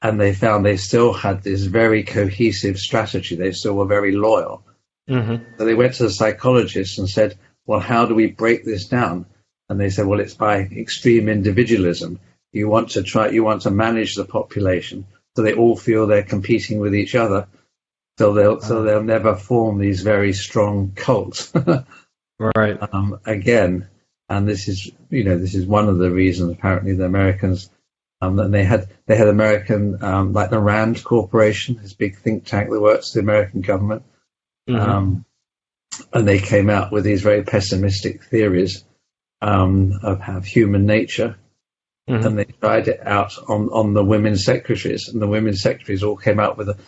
[0.00, 3.36] and they found they still had this very cohesive strategy.
[3.36, 4.64] They still were very loyal.
[5.08, 5.56] Mm-hmm.
[5.58, 9.26] So they went to the psychologists and said, "Well, how do we break this down?"
[9.68, 12.18] And they said, "Well, it's by extreme individualism.
[12.52, 16.22] You want to try, you want to manage the population so they all feel they're
[16.22, 17.48] competing with each other,
[18.18, 18.84] so they'll so uh-huh.
[18.84, 21.52] they'll never form these very strong cults."
[22.56, 22.78] right.
[22.92, 23.88] Um, again,
[24.32, 27.70] and this is you know this is one of the reasons apparently the Americans
[28.22, 32.44] um, and they had they had American um, like the Rand Corporation, this big think
[32.44, 34.04] tank that works for the American government,
[34.68, 34.80] mm-hmm.
[34.80, 35.24] um,
[36.12, 38.84] and they came out with these very pessimistic theories
[39.40, 41.36] um, of, of human nature,
[42.08, 42.24] mm-hmm.
[42.24, 46.16] and they tried it out on on the women's secretaries, and the women's secretaries all
[46.16, 46.78] came out with a,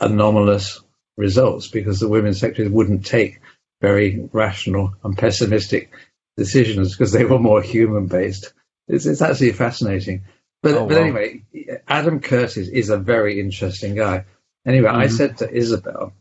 [0.00, 0.82] anomalous
[1.16, 3.40] results because the women's secretaries wouldn't take
[3.80, 5.90] very rational and pessimistic
[6.38, 8.54] decisions because they were more human based.
[8.86, 10.24] It's, it's actually fascinating.
[10.62, 11.02] But, oh, but wow.
[11.02, 11.44] anyway,
[11.86, 14.24] Adam Curtis is a very interesting guy.
[14.66, 15.00] Anyway, mm-hmm.
[15.00, 16.12] I said to Isabel,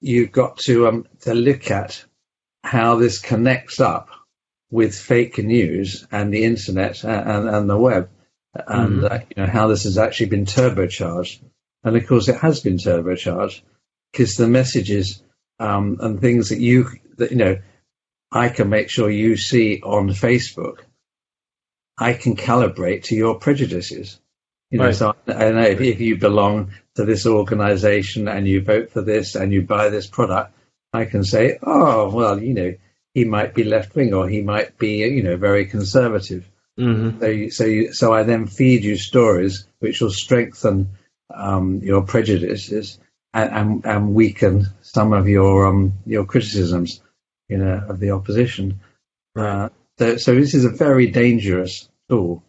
[0.00, 2.04] you've got to um, to look at
[2.62, 4.08] how this connects up
[4.70, 8.08] with fake news and the internet and, and, and the web,
[8.54, 9.12] and mm-hmm.
[9.12, 11.42] uh, you know how this has actually been turbocharged.
[11.84, 13.60] And of course, it has been turbocharged
[14.12, 15.22] because the messages
[15.58, 17.58] um, and things that you that you know
[18.32, 20.78] I can make sure you see on Facebook,
[21.98, 24.18] I can calibrate to your prejudices.
[24.70, 24.94] You know, right.
[24.94, 29.34] so I know if, if you belong to this organization and you vote for this
[29.34, 30.54] and you buy this product,
[30.94, 32.74] I can say, oh, well, you know,
[33.12, 36.48] he might be left wing or he might be, you know, very conservative.
[36.78, 37.20] Mm-hmm.
[37.20, 40.88] So, you, so, you, so I then feed you stories which will strengthen
[41.34, 42.98] um, your prejudices
[43.34, 47.01] and, and, and, weaken some of your um, your criticisms
[47.52, 48.80] you know, of the opposition.
[49.36, 52.42] Uh, so, so, this is a very dangerous tool.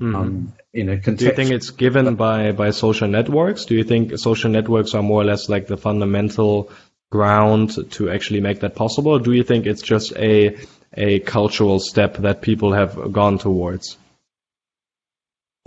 [0.00, 0.16] Mm-hmm.
[0.16, 3.66] Um, you know, Do you think it's given by, by social networks?
[3.66, 6.70] Do you think social networks are more or less like the fundamental
[7.10, 9.12] ground to actually make that possible?
[9.12, 10.56] Or do you think it's just a
[10.94, 13.98] a cultural step that people have gone towards?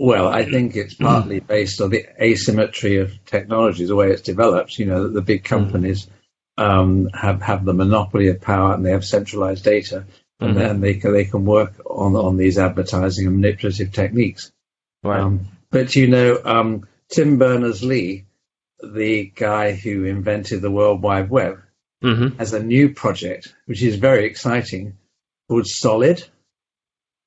[0.00, 4.78] Well, I think it's partly based on the asymmetry of technology, the way it's developed.
[4.78, 5.54] You know, the big mm-hmm.
[5.54, 6.14] companies mm-hmm
[6.56, 10.04] um, have have the monopoly of power and they have centralized data,
[10.40, 10.58] and mm-hmm.
[10.58, 14.52] then they can they can work on on these advertising and manipulative techniques.
[15.02, 15.20] Right.
[15.20, 18.26] Um, but you know, um, Tim Berners Lee,
[18.82, 21.62] the guy who invented the World Wide Web,
[22.02, 22.36] mm-hmm.
[22.38, 24.98] has a new project which is very exciting
[25.48, 26.24] called Solid,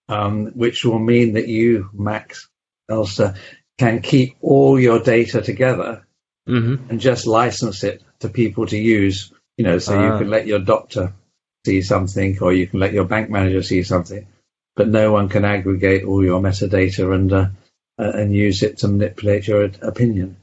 [0.07, 2.47] um, which will mean that you, Max
[2.89, 3.35] Elster,
[3.77, 6.04] can keep all your data together
[6.47, 6.89] mm-hmm.
[6.89, 9.31] and just license it to people to use.
[9.57, 10.17] You know, so you ah.
[10.17, 11.13] can let your doctor
[11.65, 14.27] see something, or you can let your bank manager see something,
[14.75, 17.47] but no one can aggregate all your metadata and uh,
[17.97, 20.37] uh, and use it to manipulate your opinion.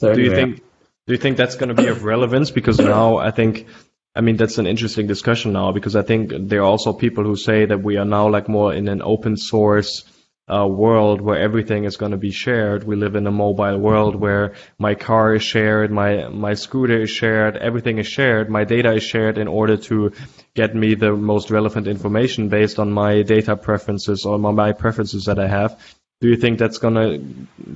[0.00, 0.62] So do you think
[1.06, 2.50] do you think that's going to be of relevance?
[2.50, 3.66] Because now I think.
[4.14, 7.36] I mean, that's an interesting discussion now because I think there are also people who
[7.36, 10.04] say that we are now like more in an open source
[10.48, 12.84] uh, world where everything is going to be shared.
[12.84, 17.10] We live in a mobile world where my car is shared, my my scooter is
[17.10, 20.12] shared, everything is shared, my data is shared in order to
[20.54, 25.24] get me the most relevant information based on my data preferences or my, my preferences
[25.24, 25.78] that I have.
[26.20, 27.18] do you think that's gonna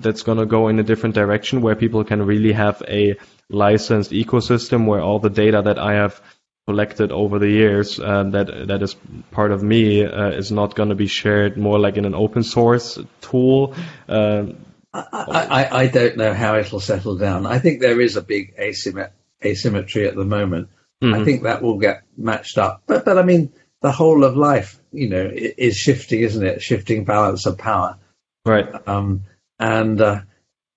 [0.04, 3.16] that's gonna go in a different direction where people can really have a
[3.50, 6.22] licensed ecosystem where all the data that I have
[6.70, 8.94] collected over the years uh, that that is
[9.32, 12.42] part of me uh, is not going to be shared more like in an open
[12.42, 13.74] source tool.
[14.08, 14.44] Uh,
[14.92, 17.46] I, I, I, don't know how it'll settle down.
[17.46, 19.12] I think there is a big asymmet-
[19.44, 20.68] asymmetry at the moment.
[21.02, 21.14] Mm-hmm.
[21.14, 22.82] I think that will get matched up.
[22.86, 23.52] But but I mean,
[23.82, 26.62] the whole of life, you know, is shifting, isn't it?
[26.62, 27.98] Shifting balance of power.
[28.44, 28.68] Right.
[28.86, 29.24] Um,
[29.58, 30.20] and uh,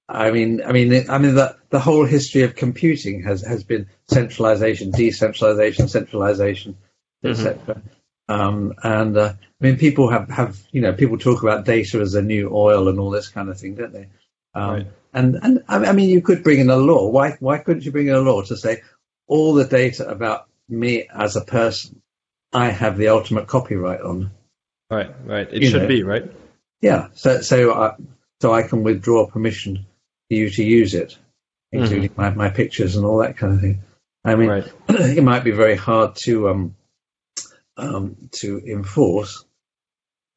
[0.09, 3.87] I mean, I mean, I mean, the the whole history of computing has has been
[4.07, 6.77] centralization, decentralization, centralization,
[7.23, 7.55] etc.
[7.55, 7.79] Mm-hmm.
[8.27, 12.15] Um, and uh, I mean, people have have you know, people talk about data as
[12.15, 14.09] a new oil and all this kind of thing, don't they?
[14.53, 14.87] Um, right.
[15.13, 17.07] And and I mean, you could bring in a law.
[17.07, 18.81] Why why couldn't you bring in a law to say
[19.27, 22.01] all the data about me as a person,
[22.51, 24.31] I have the ultimate copyright on?
[24.89, 25.47] Right, right.
[25.51, 25.87] It you should know.
[25.87, 26.29] be right.
[26.81, 27.07] Yeah.
[27.13, 27.95] So so uh,
[28.41, 29.85] so I can withdraw permission
[30.33, 31.17] for you to use it,
[31.71, 32.21] including mm-hmm.
[32.39, 33.81] my, my pictures and all that kind of thing.
[34.25, 34.73] I mean, right.
[34.89, 36.75] it might be very hard to um,
[37.77, 39.43] um, to enforce,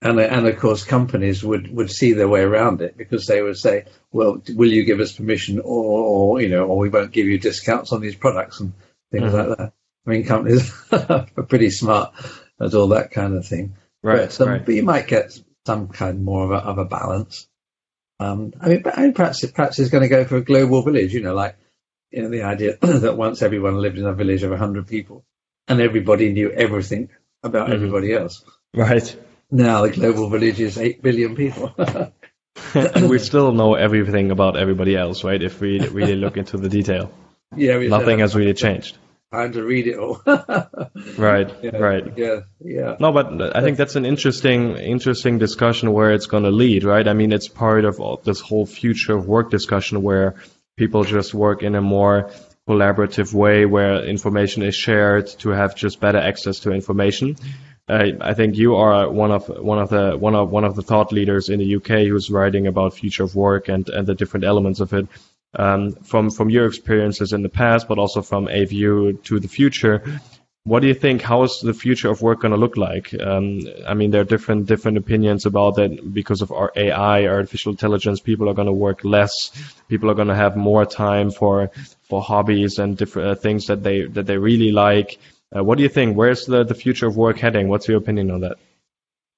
[0.03, 3.57] and and of course companies would, would see their way around it because they would
[3.57, 7.27] say, well, will you give us permission, or, or you know, or we won't give
[7.27, 8.73] you discounts on these products and
[9.13, 9.51] things mm-hmm.
[9.51, 9.73] like that.
[10.07, 12.13] I mean, companies are pretty smart
[12.61, 13.77] at all that kind of thing.
[14.03, 14.65] Right, but, um, right.
[14.65, 17.49] but you might get some kind more of a, of a balance.
[18.19, 21.13] Um, I mean, I mean, perhaps perhaps it's going to go for a global village.
[21.13, 21.57] You know, like
[22.11, 25.25] you know, the idea that once everyone lived in a village of hundred people,
[25.69, 27.11] and everybody knew everything
[27.43, 27.75] about mm-hmm.
[27.75, 28.45] everybody else.
[28.75, 29.17] Right.
[29.51, 31.73] Now the global village is eight billion people.
[32.75, 35.41] and we still know everything about everybody else, right?
[35.41, 37.13] If we really look into the detail.
[37.55, 38.99] Yeah, nothing has really changed
[39.33, 40.23] time to read it all.
[41.19, 42.17] right, yeah, right.
[42.17, 42.97] Yeah, yeah.
[43.01, 47.07] No, but I think that's an interesting, interesting discussion where it's going to lead, right?
[47.07, 50.37] I mean, it's part of this whole future of work discussion where
[50.77, 52.31] people just work in a more
[52.69, 57.37] collaborative way where information is shared to have just better access to information.
[57.89, 60.83] Uh, I think you are one of one of the one of one of the
[60.83, 64.45] thought leaders in the UK who's writing about future of work and and the different
[64.45, 65.07] elements of it
[65.57, 69.49] um, from from your experiences in the past, but also from a view to the
[69.49, 70.21] future.
[70.65, 71.23] What do you think?
[71.23, 73.15] How is the future of work going to look like?
[73.15, 77.71] Um, I mean, there are different different opinions about that because of our AI, artificial
[77.73, 78.21] intelligence.
[78.21, 79.53] People are going to work less.
[79.89, 81.71] People are going to have more time for
[82.09, 85.19] for hobbies and different uh, things that they that they really like.
[85.57, 86.17] Uh, what do you think?
[86.17, 87.69] Where's the, the future of work heading?
[87.69, 88.59] What's your opinion on that?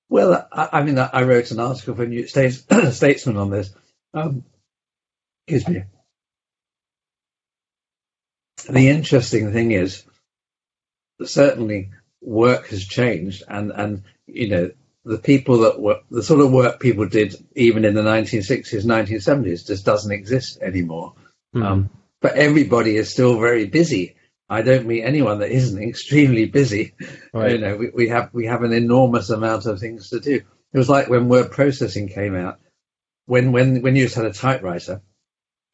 [0.09, 2.65] Well, I, I mean, I wrote an article for New States,
[2.97, 3.71] Statesman on this.
[4.15, 4.45] Um,
[5.47, 5.85] excuse me
[8.65, 10.05] the interesting thing is
[11.25, 11.91] certainly
[12.21, 14.71] work has changed and and you know
[15.05, 19.67] the people that were the sort of work people did even in the 1960s 1970s
[19.67, 21.15] just doesn't exist anymore
[21.55, 21.63] mm-hmm.
[21.63, 21.91] um,
[22.21, 24.17] but everybody is still very busy
[24.49, 26.95] i don't meet anyone that isn't extremely busy
[27.33, 27.53] right.
[27.53, 30.41] you know we, we have we have an enormous amount of things to do
[30.73, 32.59] it was like when word processing came out
[33.27, 35.01] when when when you just had a typewriter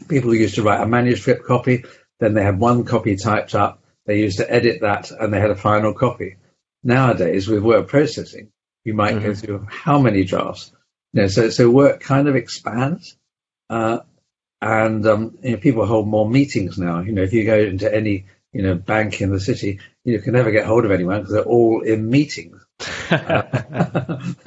[0.09, 1.85] people used to write a manuscript copy
[2.21, 3.83] then they had one copy typed up.
[4.07, 6.37] They used to edit that and they had a final copy.
[6.83, 8.51] Nowadays, with word processing,
[8.85, 9.27] you might mm-hmm.
[9.27, 10.73] go through how many drafts?
[11.13, 13.17] You know, so, so work kind of expands.
[13.71, 14.01] Uh,
[14.61, 17.01] and um, you know, people hold more meetings now.
[17.01, 20.33] You know, if you go into any you know bank in the city, you can
[20.33, 22.65] never get hold of anyone because they're all in meetings.
[23.11, 23.43] uh,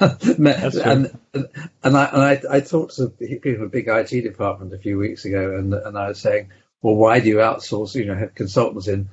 [0.00, 1.48] and, and
[1.84, 4.98] and I and I, I talked to people in a big IT department a few
[4.98, 6.50] weeks ago, and and I was saying,
[6.82, 7.94] well, why do you outsource?
[7.94, 9.08] You know, have consultants in.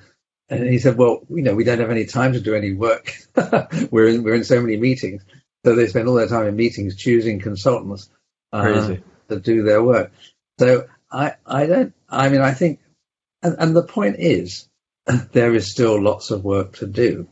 [0.47, 3.15] And he said, well, you know, we don't have any time to do any work.
[3.91, 5.23] we're in we're in so many meetings,
[5.65, 8.09] so they spend all their time in meetings choosing consultants
[8.53, 8.95] uh,
[9.29, 10.11] to do their work.
[10.59, 11.93] So I I don't.
[12.07, 12.79] I mean, I think,
[13.41, 14.69] and, and the point is,
[15.31, 17.27] there is still lots of work to do.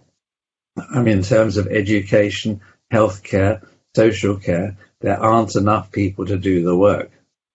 [0.76, 3.64] I mean, in terms of education, healthcare,
[3.96, 7.12] social care, there aren't enough people to do the work.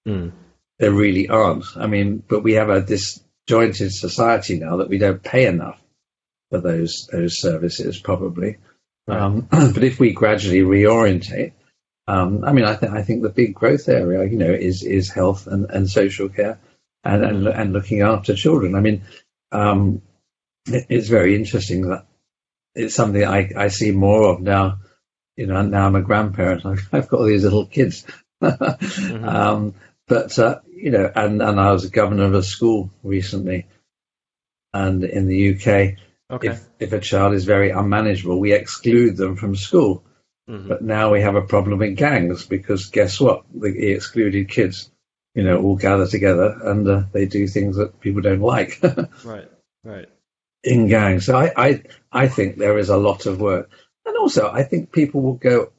[0.06, 0.30] Mm
[0.78, 1.64] there really aren't.
[1.76, 5.80] I mean, but we have a disjointed society now that we don't pay enough
[6.50, 8.56] for those those services, probably.
[9.06, 11.52] Um, but if we gradually reorientate,
[12.06, 15.10] um, I mean, I, th- I think the big growth area, you know, is is
[15.10, 16.58] health and, and social care,
[17.04, 18.74] and, and and looking after children.
[18.74, 19.02] I mean,
[19.52, 20.02] um,
[20.66, 22.06] it, it's very interesting that
[22.74, 24.78] it's something I, I see more of now.
[25.36, 26.64] You know, now I'm a grandparent.
[26.66, 28.06] I've, I've got all these little kids.
[28.42, 29.28] mm-hmm.
[29.28, 29.74] um,
[30.08, 33.66] but uh, you know, and and I was a governor of a school recently,
[34.72, 35.98] and in the UK,
[36.30, 36.48] okay.
[36.48, 40.04] if if a child is very unmanageable, we exclude them from school.
[40.48, 40.68] Mm-hmm.
[40.68, 43.44] But now we have a problem in gangs because guess what?
[43.54, 44.90] The excluded kids,
[45.34, 48.80] you know, all gather together and uh, they do things that people don't like.
[49.24, 49.50] right,
[49.84, 50.08] right.
[50.64, 51.26] In gangs.
[51.26, 53.70] So I, I, I think there is a lot of work.
[54.06, 55.70] And also, I think people will go.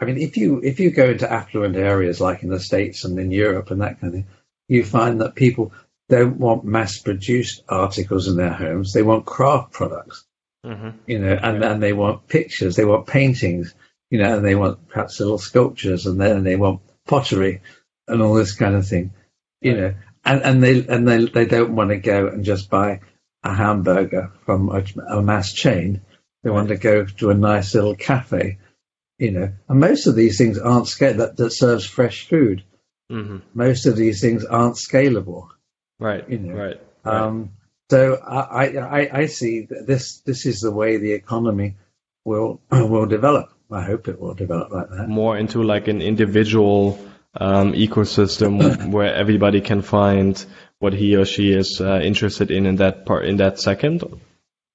[0.00, 3.18] I mean, if you if you go into affluent areas like in the states and
[3.18, 4.26] in Europe and that kind of thing,
[4.68, 5.72] you find that people
[6.08, 8.92] don't want mass-produced articles in their homes.
[8.92, 10.24] They want craft products,
[10.64, 10.90] mm-hmm.
[11.06, 13.74] you know, and, and they want pictures, they want paintings,
[14.10, 17.60] you know, and they want perhaps little sculptures, and then they want pottery
[18.08, 19.12] and all this kind of thing,
[19.60, 19.80] you right.
[19.80, 19.94] know,
[20.24, 23.00] and and they and they they don't want to go and just buy
[23.42, 26.00] a hamburger from a, a mass chain.
[26.42, 26.56] They right.
[26.56, 28.58] want to go to a nice little cafe,
[29.20, 32.64] you know, and most of these things aren't scale that, that serves fresh food.
[33.12, 33.38] Mm-hmm.
[33.52, 35.48] Most of these things aren't scalable.
[35.98, 36.28] Right.
[36.28, 36.54] You know?
[36.54, 36.80] Right.
[37.04, 37.50] Um,
[37.90, 40.20] so I, I, I see this.
[40.20, 41.76] This is the way the economy
[42.24, 43.52] will will develop.
[43.70, 45.08] I hope it will develop like that.
[45.08, 46.98] More into like an individual
[47.34, 50.42] um, ecosystem where everybody can find
[50.78, 54.02] what he or she is uh, interested in in that part in that second.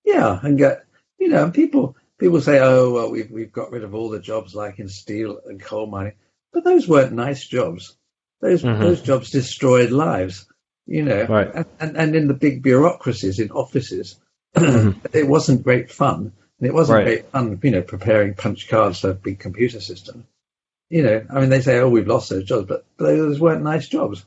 [0.04, 0.86] Yeah, and get
[1.18, 4.55] you know people people say, oh well, we've we've got rid of all the jobs
[4.55, 6.13] like in steel and coal mining,
[6.53, 7.95] but those weren't nice jobs.
[8.41, 8.82] Those mm-hmm.
[8.82, 10.45] those jobs destroyed lives
[10.86, 11.66] you know, right.
[11.80, 14.20] and, and in the big bureaucracies in offices,
[14.55, 14.99] mm-hmm.
[15.13, 16.32] it wasn't great fun.
[16.59, 17.05] And it wasn't right.
[17.05, 20.26] great fun, you know, preparing punch cards for a big computer system.
[20.89, 23.88] You know, I mean, they say, oh, we've lost those jobs, but those weren't nice
[23.88, 24.24] jobs.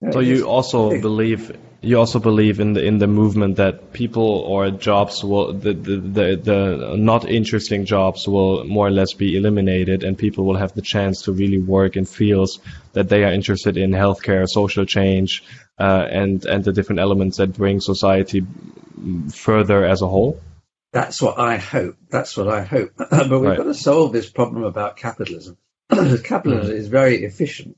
[0.00, 1.00] You know, so you also big.
[1.00, 5.74] believe you also believe in the in the movement that people or jobs will the,
[5.74, 10.56] the the, the not interesting jobs will more or less be eliminated and people will
[10.56, 12.60] have the chance to really work in fields
[12.92, 15.42] that they are interested in healthcare social change
[15.78, 18.46] uh, and and the different elements that bring society
[19.30, 20.40] further as a whole?
[20.92, 21.96] That's what I hope.
[22.10, 22.92] That's what I hope.
[22.96, 23.56] but we've right.
[23.56, 25.56] got to solve this problem about capitalism.
[25.90, 26.78] capitalism mm.
[26.78, 27.76] is very efficient,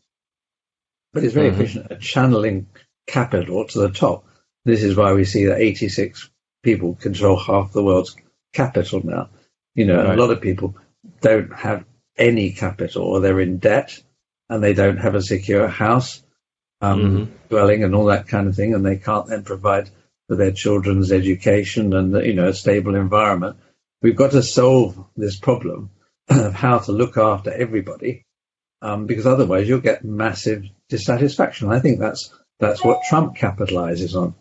[1.13, 1.61] but it's very mm-hmm.
[1.61, 2.67] efficient at channeling
[3.07, 4.25] capital to the top.
[4.65, 6.31] This is why we see that 86
[6.63, 8.17] people control half the world's
[8.53, 9.31] capital now.
[9.75, 10.19] You know, right.
[10.19, 10.77] a lot of people
[11.21, 11.85] don't have
[12.17, 14.01] any capital or they're in debt
[14.49, 16.23] and they don't have a secure house
[16.81, 17.33] um, mm-hmm.
[17.49, 19.91] dwelling and all that kind of thing, and they can't then provide
[20.29, 23.57] for their children's education and you know a stable environment.
[24.03, 25.91] We've got to solve this problem
[26.29, 28.25] of how to look after everybody,
[28.83, 31.71] um, because otherwise you'll get massive dissatisfaction.
[31.71, 34.35] I think that's that's what Trump capitalizes on.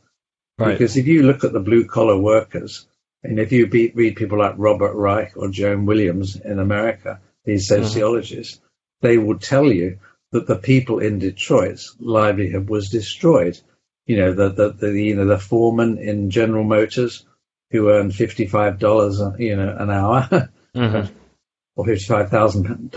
[0.57, 0.73] Right.
[0.73, 2.87] Because if you look at the blue collar workers,
[3.23, 7.69] and if you be, read people like Robert Reich or Joan Williams in America, these
[7.69, 7.83] mm-hmm.
[7.83, 9.07] sociologists, mm-hmm.
[9.07, 9.99] they will tell you
[10.31, 13.59] that the people in Detroit's livelihood was destroyed.
[14.05, 17.25] You know, the, the, the you know, the foreman in General Motors
[17.71, 21.13] who earned $55, you know, an hour mm-hmm.
[21.75, 22.91] or $55,000,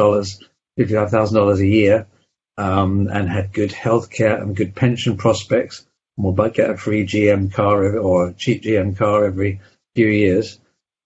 [0.78, 2.06] $55,000 a year,
[2.56, 5.86] um, and had good health care and good pension prospects,
[6.16, 9.60] and would get a free GM car or a cheap GM car every
[9.94, 10.58] few years.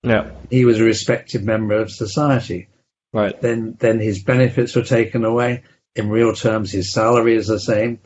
[0.02, 0.30] Yeah.
[0.48, 2.68] He was a respected member of society.
[3.12, 3.38] Right.
[3.40, 5.64] Then, then his benefits were taken away
[5.96, 7.98] in real terms, his salary is the same.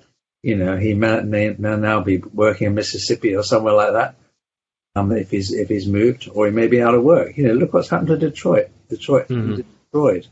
[0.43, 4.17] You know, he may, may, may now be working in Mississippi or somewhere like that.
[4.97, 7.37] Um, if he's if he's moved, or he may be out of work.
[7.37, 8.69] You know, look what's happened to Detroit.
[8.89, 9.57] Detroit mm-hmm.
[9.57, 10.29] destroyed.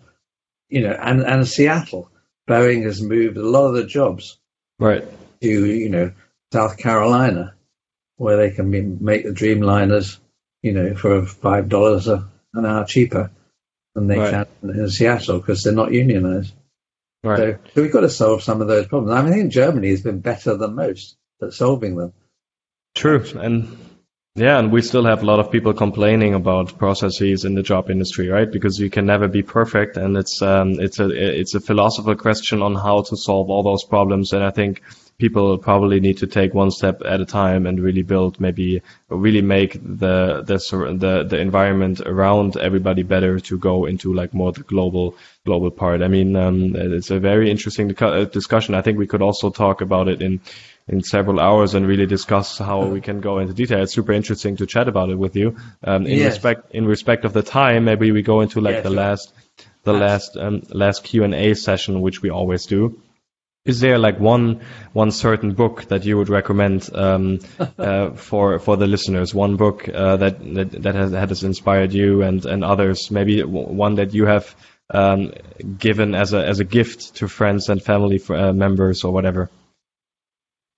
[0.69, 2.12] You know, and and Seattle.
[2.49, 4.39] Boeing has moved a lot of the jobs
[4.79, 5.05] right
[5.41, 6.13] to you know
[6.53, 7.55] South Carolina,
[8.17, 10.19] where they can be, make the Dreamliners,
[10.63, 13.31] you know, for five dollars an hour cheaper
[13.95, 14.47] than they right.
[14.63, 16.55] can in Seattle because they're not unionized.
[17.25, 17.39] Right.
[17.39, 19.13] So, so, we've got to solve some of those problems.
[19.13, 22.13] I mean, I think Germany has been better than most at solving them.
[22.95, 23.79] True, and
[24.35, 27.91] yeah, and we still have a lot of people complaining about processes in the job
[27.91, 28.51] industry, right?
[28.51, 32.63] Because you can never be perfect, and it's um, it's a it's a philosophical question
[32.63, 34.33] on how to solve all those problems.
[34.33, 34.83] And I think
[35.19, 38.81] people probably need to take one step at a time and really build, maybe
[39.11, 40.57] really make the the
[40.99, 45.15] the, the environment around everybody better to go into like more the global
[45.45, 46.01] global part.
[46.01, 48.75] I mean, um, it's a very interesting uh, discussion.
[48.75, 50.41] I think we could also talk about it in
[50.89, 53.83] in several hours and really discuss how we can go into detail.
[53.83, 55.57] It's super interesting to chat about it with you.
[55.85, 56.35] Um, in yes.
[56.35, 59.33] respect in respect of the time, maybe we go into like the last
[59.85, 63.01] the last um, last Q and A session, which we always do.
[63.65, 64.63] Is there like one
[64.93, 67.39] one certain book that you would recommend um,
[67.79, 69.33] uh, for for the listeners?
[69.33, 73.11] One book uh, that that that has, that has inspired you, and and others.
[73.11, 74.55] Maybe one that you have
[74.91, 75.33] um,
[75.79, 79.49] given as a as a gift to friends and family for, uh, members or whatever.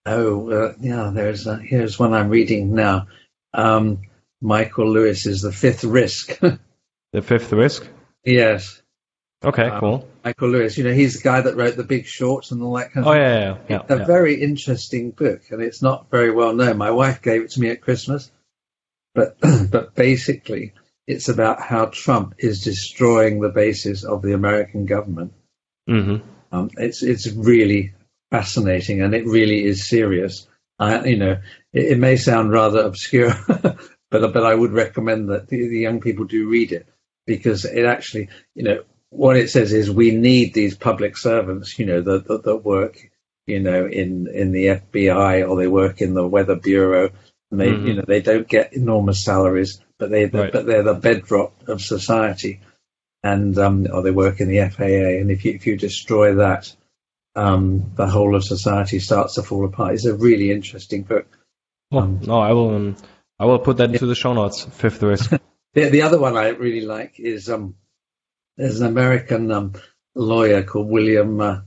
[0.07, 3.07] Oh uh, yeah, there's uh, here's one I'm reading now.
[3.55, 4.03] Um,
[4.41, 6.39] Michael Lewis is the Fifth Risk.
[7.13, 7.89] the Fifth Risk.
[8.25, 8.83] Yes.
[9.43, 10.09] Okay, Um, cool.
[10.25, 10.77] Michael Lewis.
[10.77, 13.11] You know, he's the guy that wrote The Big Short and all that kind of
[13.11, 13.23] Oh thing.
[13.23, 13.95] yeah, yeah, yeah.
[13.95, 14.05] a yeah.
[14.07, 16.77] very interesting book, and it's not very well known.
[16.79, 18.31] My wife gave it to me at Christmas,
[19.15, 19.39] but
[19.71, 20.73] but basically,
[21.07, 25.33] it's about how Trump is destroying the basis of the American government.
[25.89, 26.27] Mm-hmm.
[26.53, 27.93] Um, it's it's really
[28.35, 30.49] fascinating, and it really is serious.
[30.79, 31.37] I, you know,
[31.73, 33.33] it, it may sound rather obscure,
[34.11, 36.89] but but I would recommend that the, the young people do read it
[37.27, 41.87] because it actually, you know, what it says is we need these public servants, you
[41.87, 42.99] know, that that, that work,
[43.47, 47.11] you know, in in the FBI or they work in the Weather Bureau,
[47.51, 47.87] and they, Mhm.
[47.87, 50.53] you know, they don't get enormous salaries, but they Right.
[50.53, 52.61] but they're the bedrock of society,
[53.23, 56.75] and um, or they work in the FAA, and if you if you destroy that,
[57.35, 59.95] um, the whole of society starts to fall apart.
[59.95, 61.27] It's a really interesting book.
[61.93, 62.75] Um, no, I will.
[62.75, 62.97] Um,
[63.39, 64.65] I will put that into the show notes.
[64.65, 65.33] Fifth risk.
[65.75, 67.75] The, the other one I really like is um,
[68.57, 69.73] there's an American um,
[70.15, 71.41] lawyer called William.
[71.41, 71.61] Uh,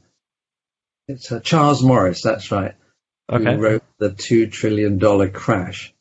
[1.07, 2.21] it's uh, Charles Morris.
[2.21, 2.75] That's right.
[3.29, 3.55] Okay.
[3.55, 5.93] Who wrote the two trillion dollar crash,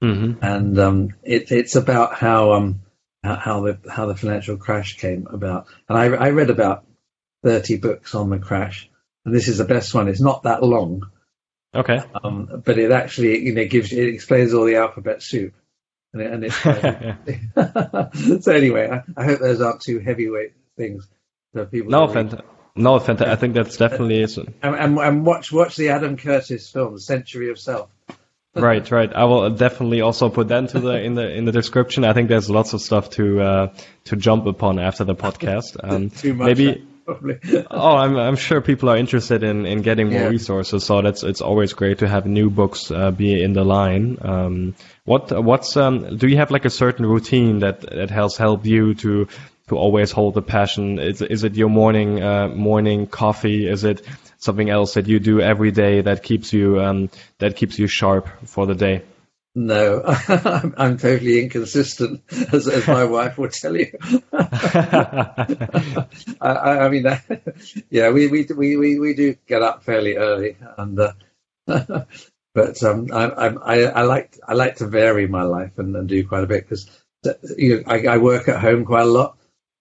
[0.00, 2.80] hmm and um, it, it's about how um,
[3.22, 5.66] how, how the how the financial crash came about.
[5.88, 6.86] And I, I read about
[7.42, 8.88] thirty books on the crash,
[9.24, 10.08] and this is the best one.
[10.08, 11.10] It's not that long,
[11.74, 12.00] Okay.
[12.22, 15.54] um, but it actually you know gives it explains all the alphabet soup,
[16.12, 16.56] and, it, and it's
[18.44, 18.88] so anyway.
[18.90, 21.06] I, I hope those aren't too heavyweight things
[21.52, 21.90] for people.
[21.90, 22.40] no, fant-
[22.74, 26.98] no, fant- I think that's definitely and, and, and watch watch the Adam Curtis film,
[26.98, 27.90] Century of Self.
[28.54, 29.10] Right, right.
[29.14, 32.04] I will definitely also put that into the in the in the description.
[32.04, 35.78] I think there's lots of stuff to uh, to jump upon after the podcast.
[35.82, 36.86] Um, Too much, maybe.
[37.04, 37.38] Probably.
[37.70, 40.28] Oh, I'm I'm sure people are interested in, in getting more Yeah.
[40.28, 40.84] resources.
[40.84, 44.18] So that's it's always great to have new books uh, be in the line.
[44.22, 44.74] Um,
[45.04, 48.94] what what's um do you have like a certain routine that that has helped you
[48.94, 49.26] to
[49.68, 50.98] to always hold the passion?
[50.98, 53.66] Is is it your morning uh, morning coffee?
[53.66, 54.02] Is it
[54.38, 58.28] something else that you do every day that keeps you um that keeps you sharp
[58.46, 59.02] for the day?
[59.54, 62.22] No, I'm, I'm totally inconsistent,
[62.52, 63.92] as, as my wife will tell you.
[64.32, 64.88] I,
[66.40, 67.04] I, mean,
[67.90, 71.12] yeah, we, we we we we do get up fairly early, and uh,
[72.54, 76.26] but um, I, I I like I like to vary my life and, and do
[76.26, 76.88] quite a bit because
[77.56, 79.36] you know, I, I work at home quite a lot,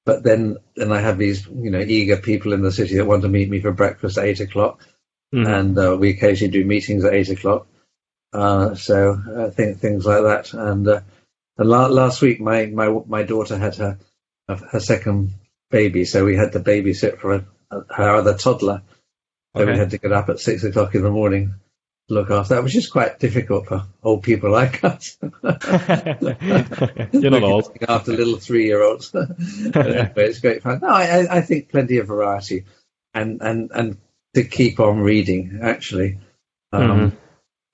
[0.05, 3.21] but then then I have these you know eager people in the city that want
[3.21, 4.85] to meet me for breakfast at eight o'clock,
[5.33, 5.47] Mhm.
[5.47, 7.67] and uh, we occasionally do meetings at eight o'clock.
[8.33, 10.53] Uh, so I think things like that.
[10.53, 11.01] And, uh,
[11.57, 13.97] and la- last week, my, my my daughter had her
[14.47, 15.31] her second
[15.69, 17.45] baby, so we had to babysit for a,
[17.89, 18.81] her other toddler.
[19.55, 21.53] So we had to get up at six o'clock in the morning
[22.07, 25.17] to look after that, which is quite difficult for old people like us.
[25.21, 25.59] You're
[27.31, 27.77] not old.
[27.87, 29.09] After little three-year-olds.
[29.73, 30.79] But anyway, it's great fun.
[30.81, 32.65] No, I, I- think plenty of variety,
[33.13, 33.97] and and and
[34.35, 36.17] to keep on reading actually,
[36.71, 37.11] um, Mhm.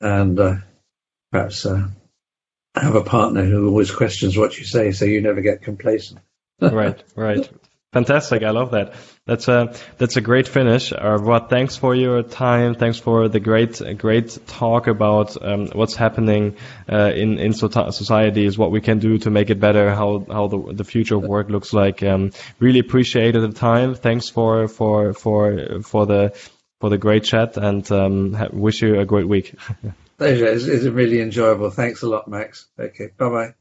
[0.01, 0.55] And uh,
[1.31, 1.87] perhaps uh,
[2.75, 6.19] have a partner who always questions what you say, so you never get complacent.
[6.61, 7.49] right, right.
[7.93, 8.43] Fantastic.
[8.43, 8.93] I love that.
[9.25, 10.91] That's a that's a great finish.
[10.91, 12.75] Uh, thanks for your time.
[12.75, 16.57] Thanks for the great great talk about um, what's happening
[16.91, 20.47] uh, in in so- societies, what we can do to make it better, how how
[20.47, 22.03] the the future of work looks like.
[22.03, 23.95] Um, really appreciated the time.
[23.95, 26.37] Thanks for for for for the
[26.79, 29.55] for the great chat, and um, wish you a great week.
[30.17, 30.47] Pleasure.
[30.47, 31.69] It's, it's really enjoyable.
[31.69, 32.67] Thanks a lot, Max.
[32.79, 33.09] Okay.
[33.17, 33.53] Bye bye.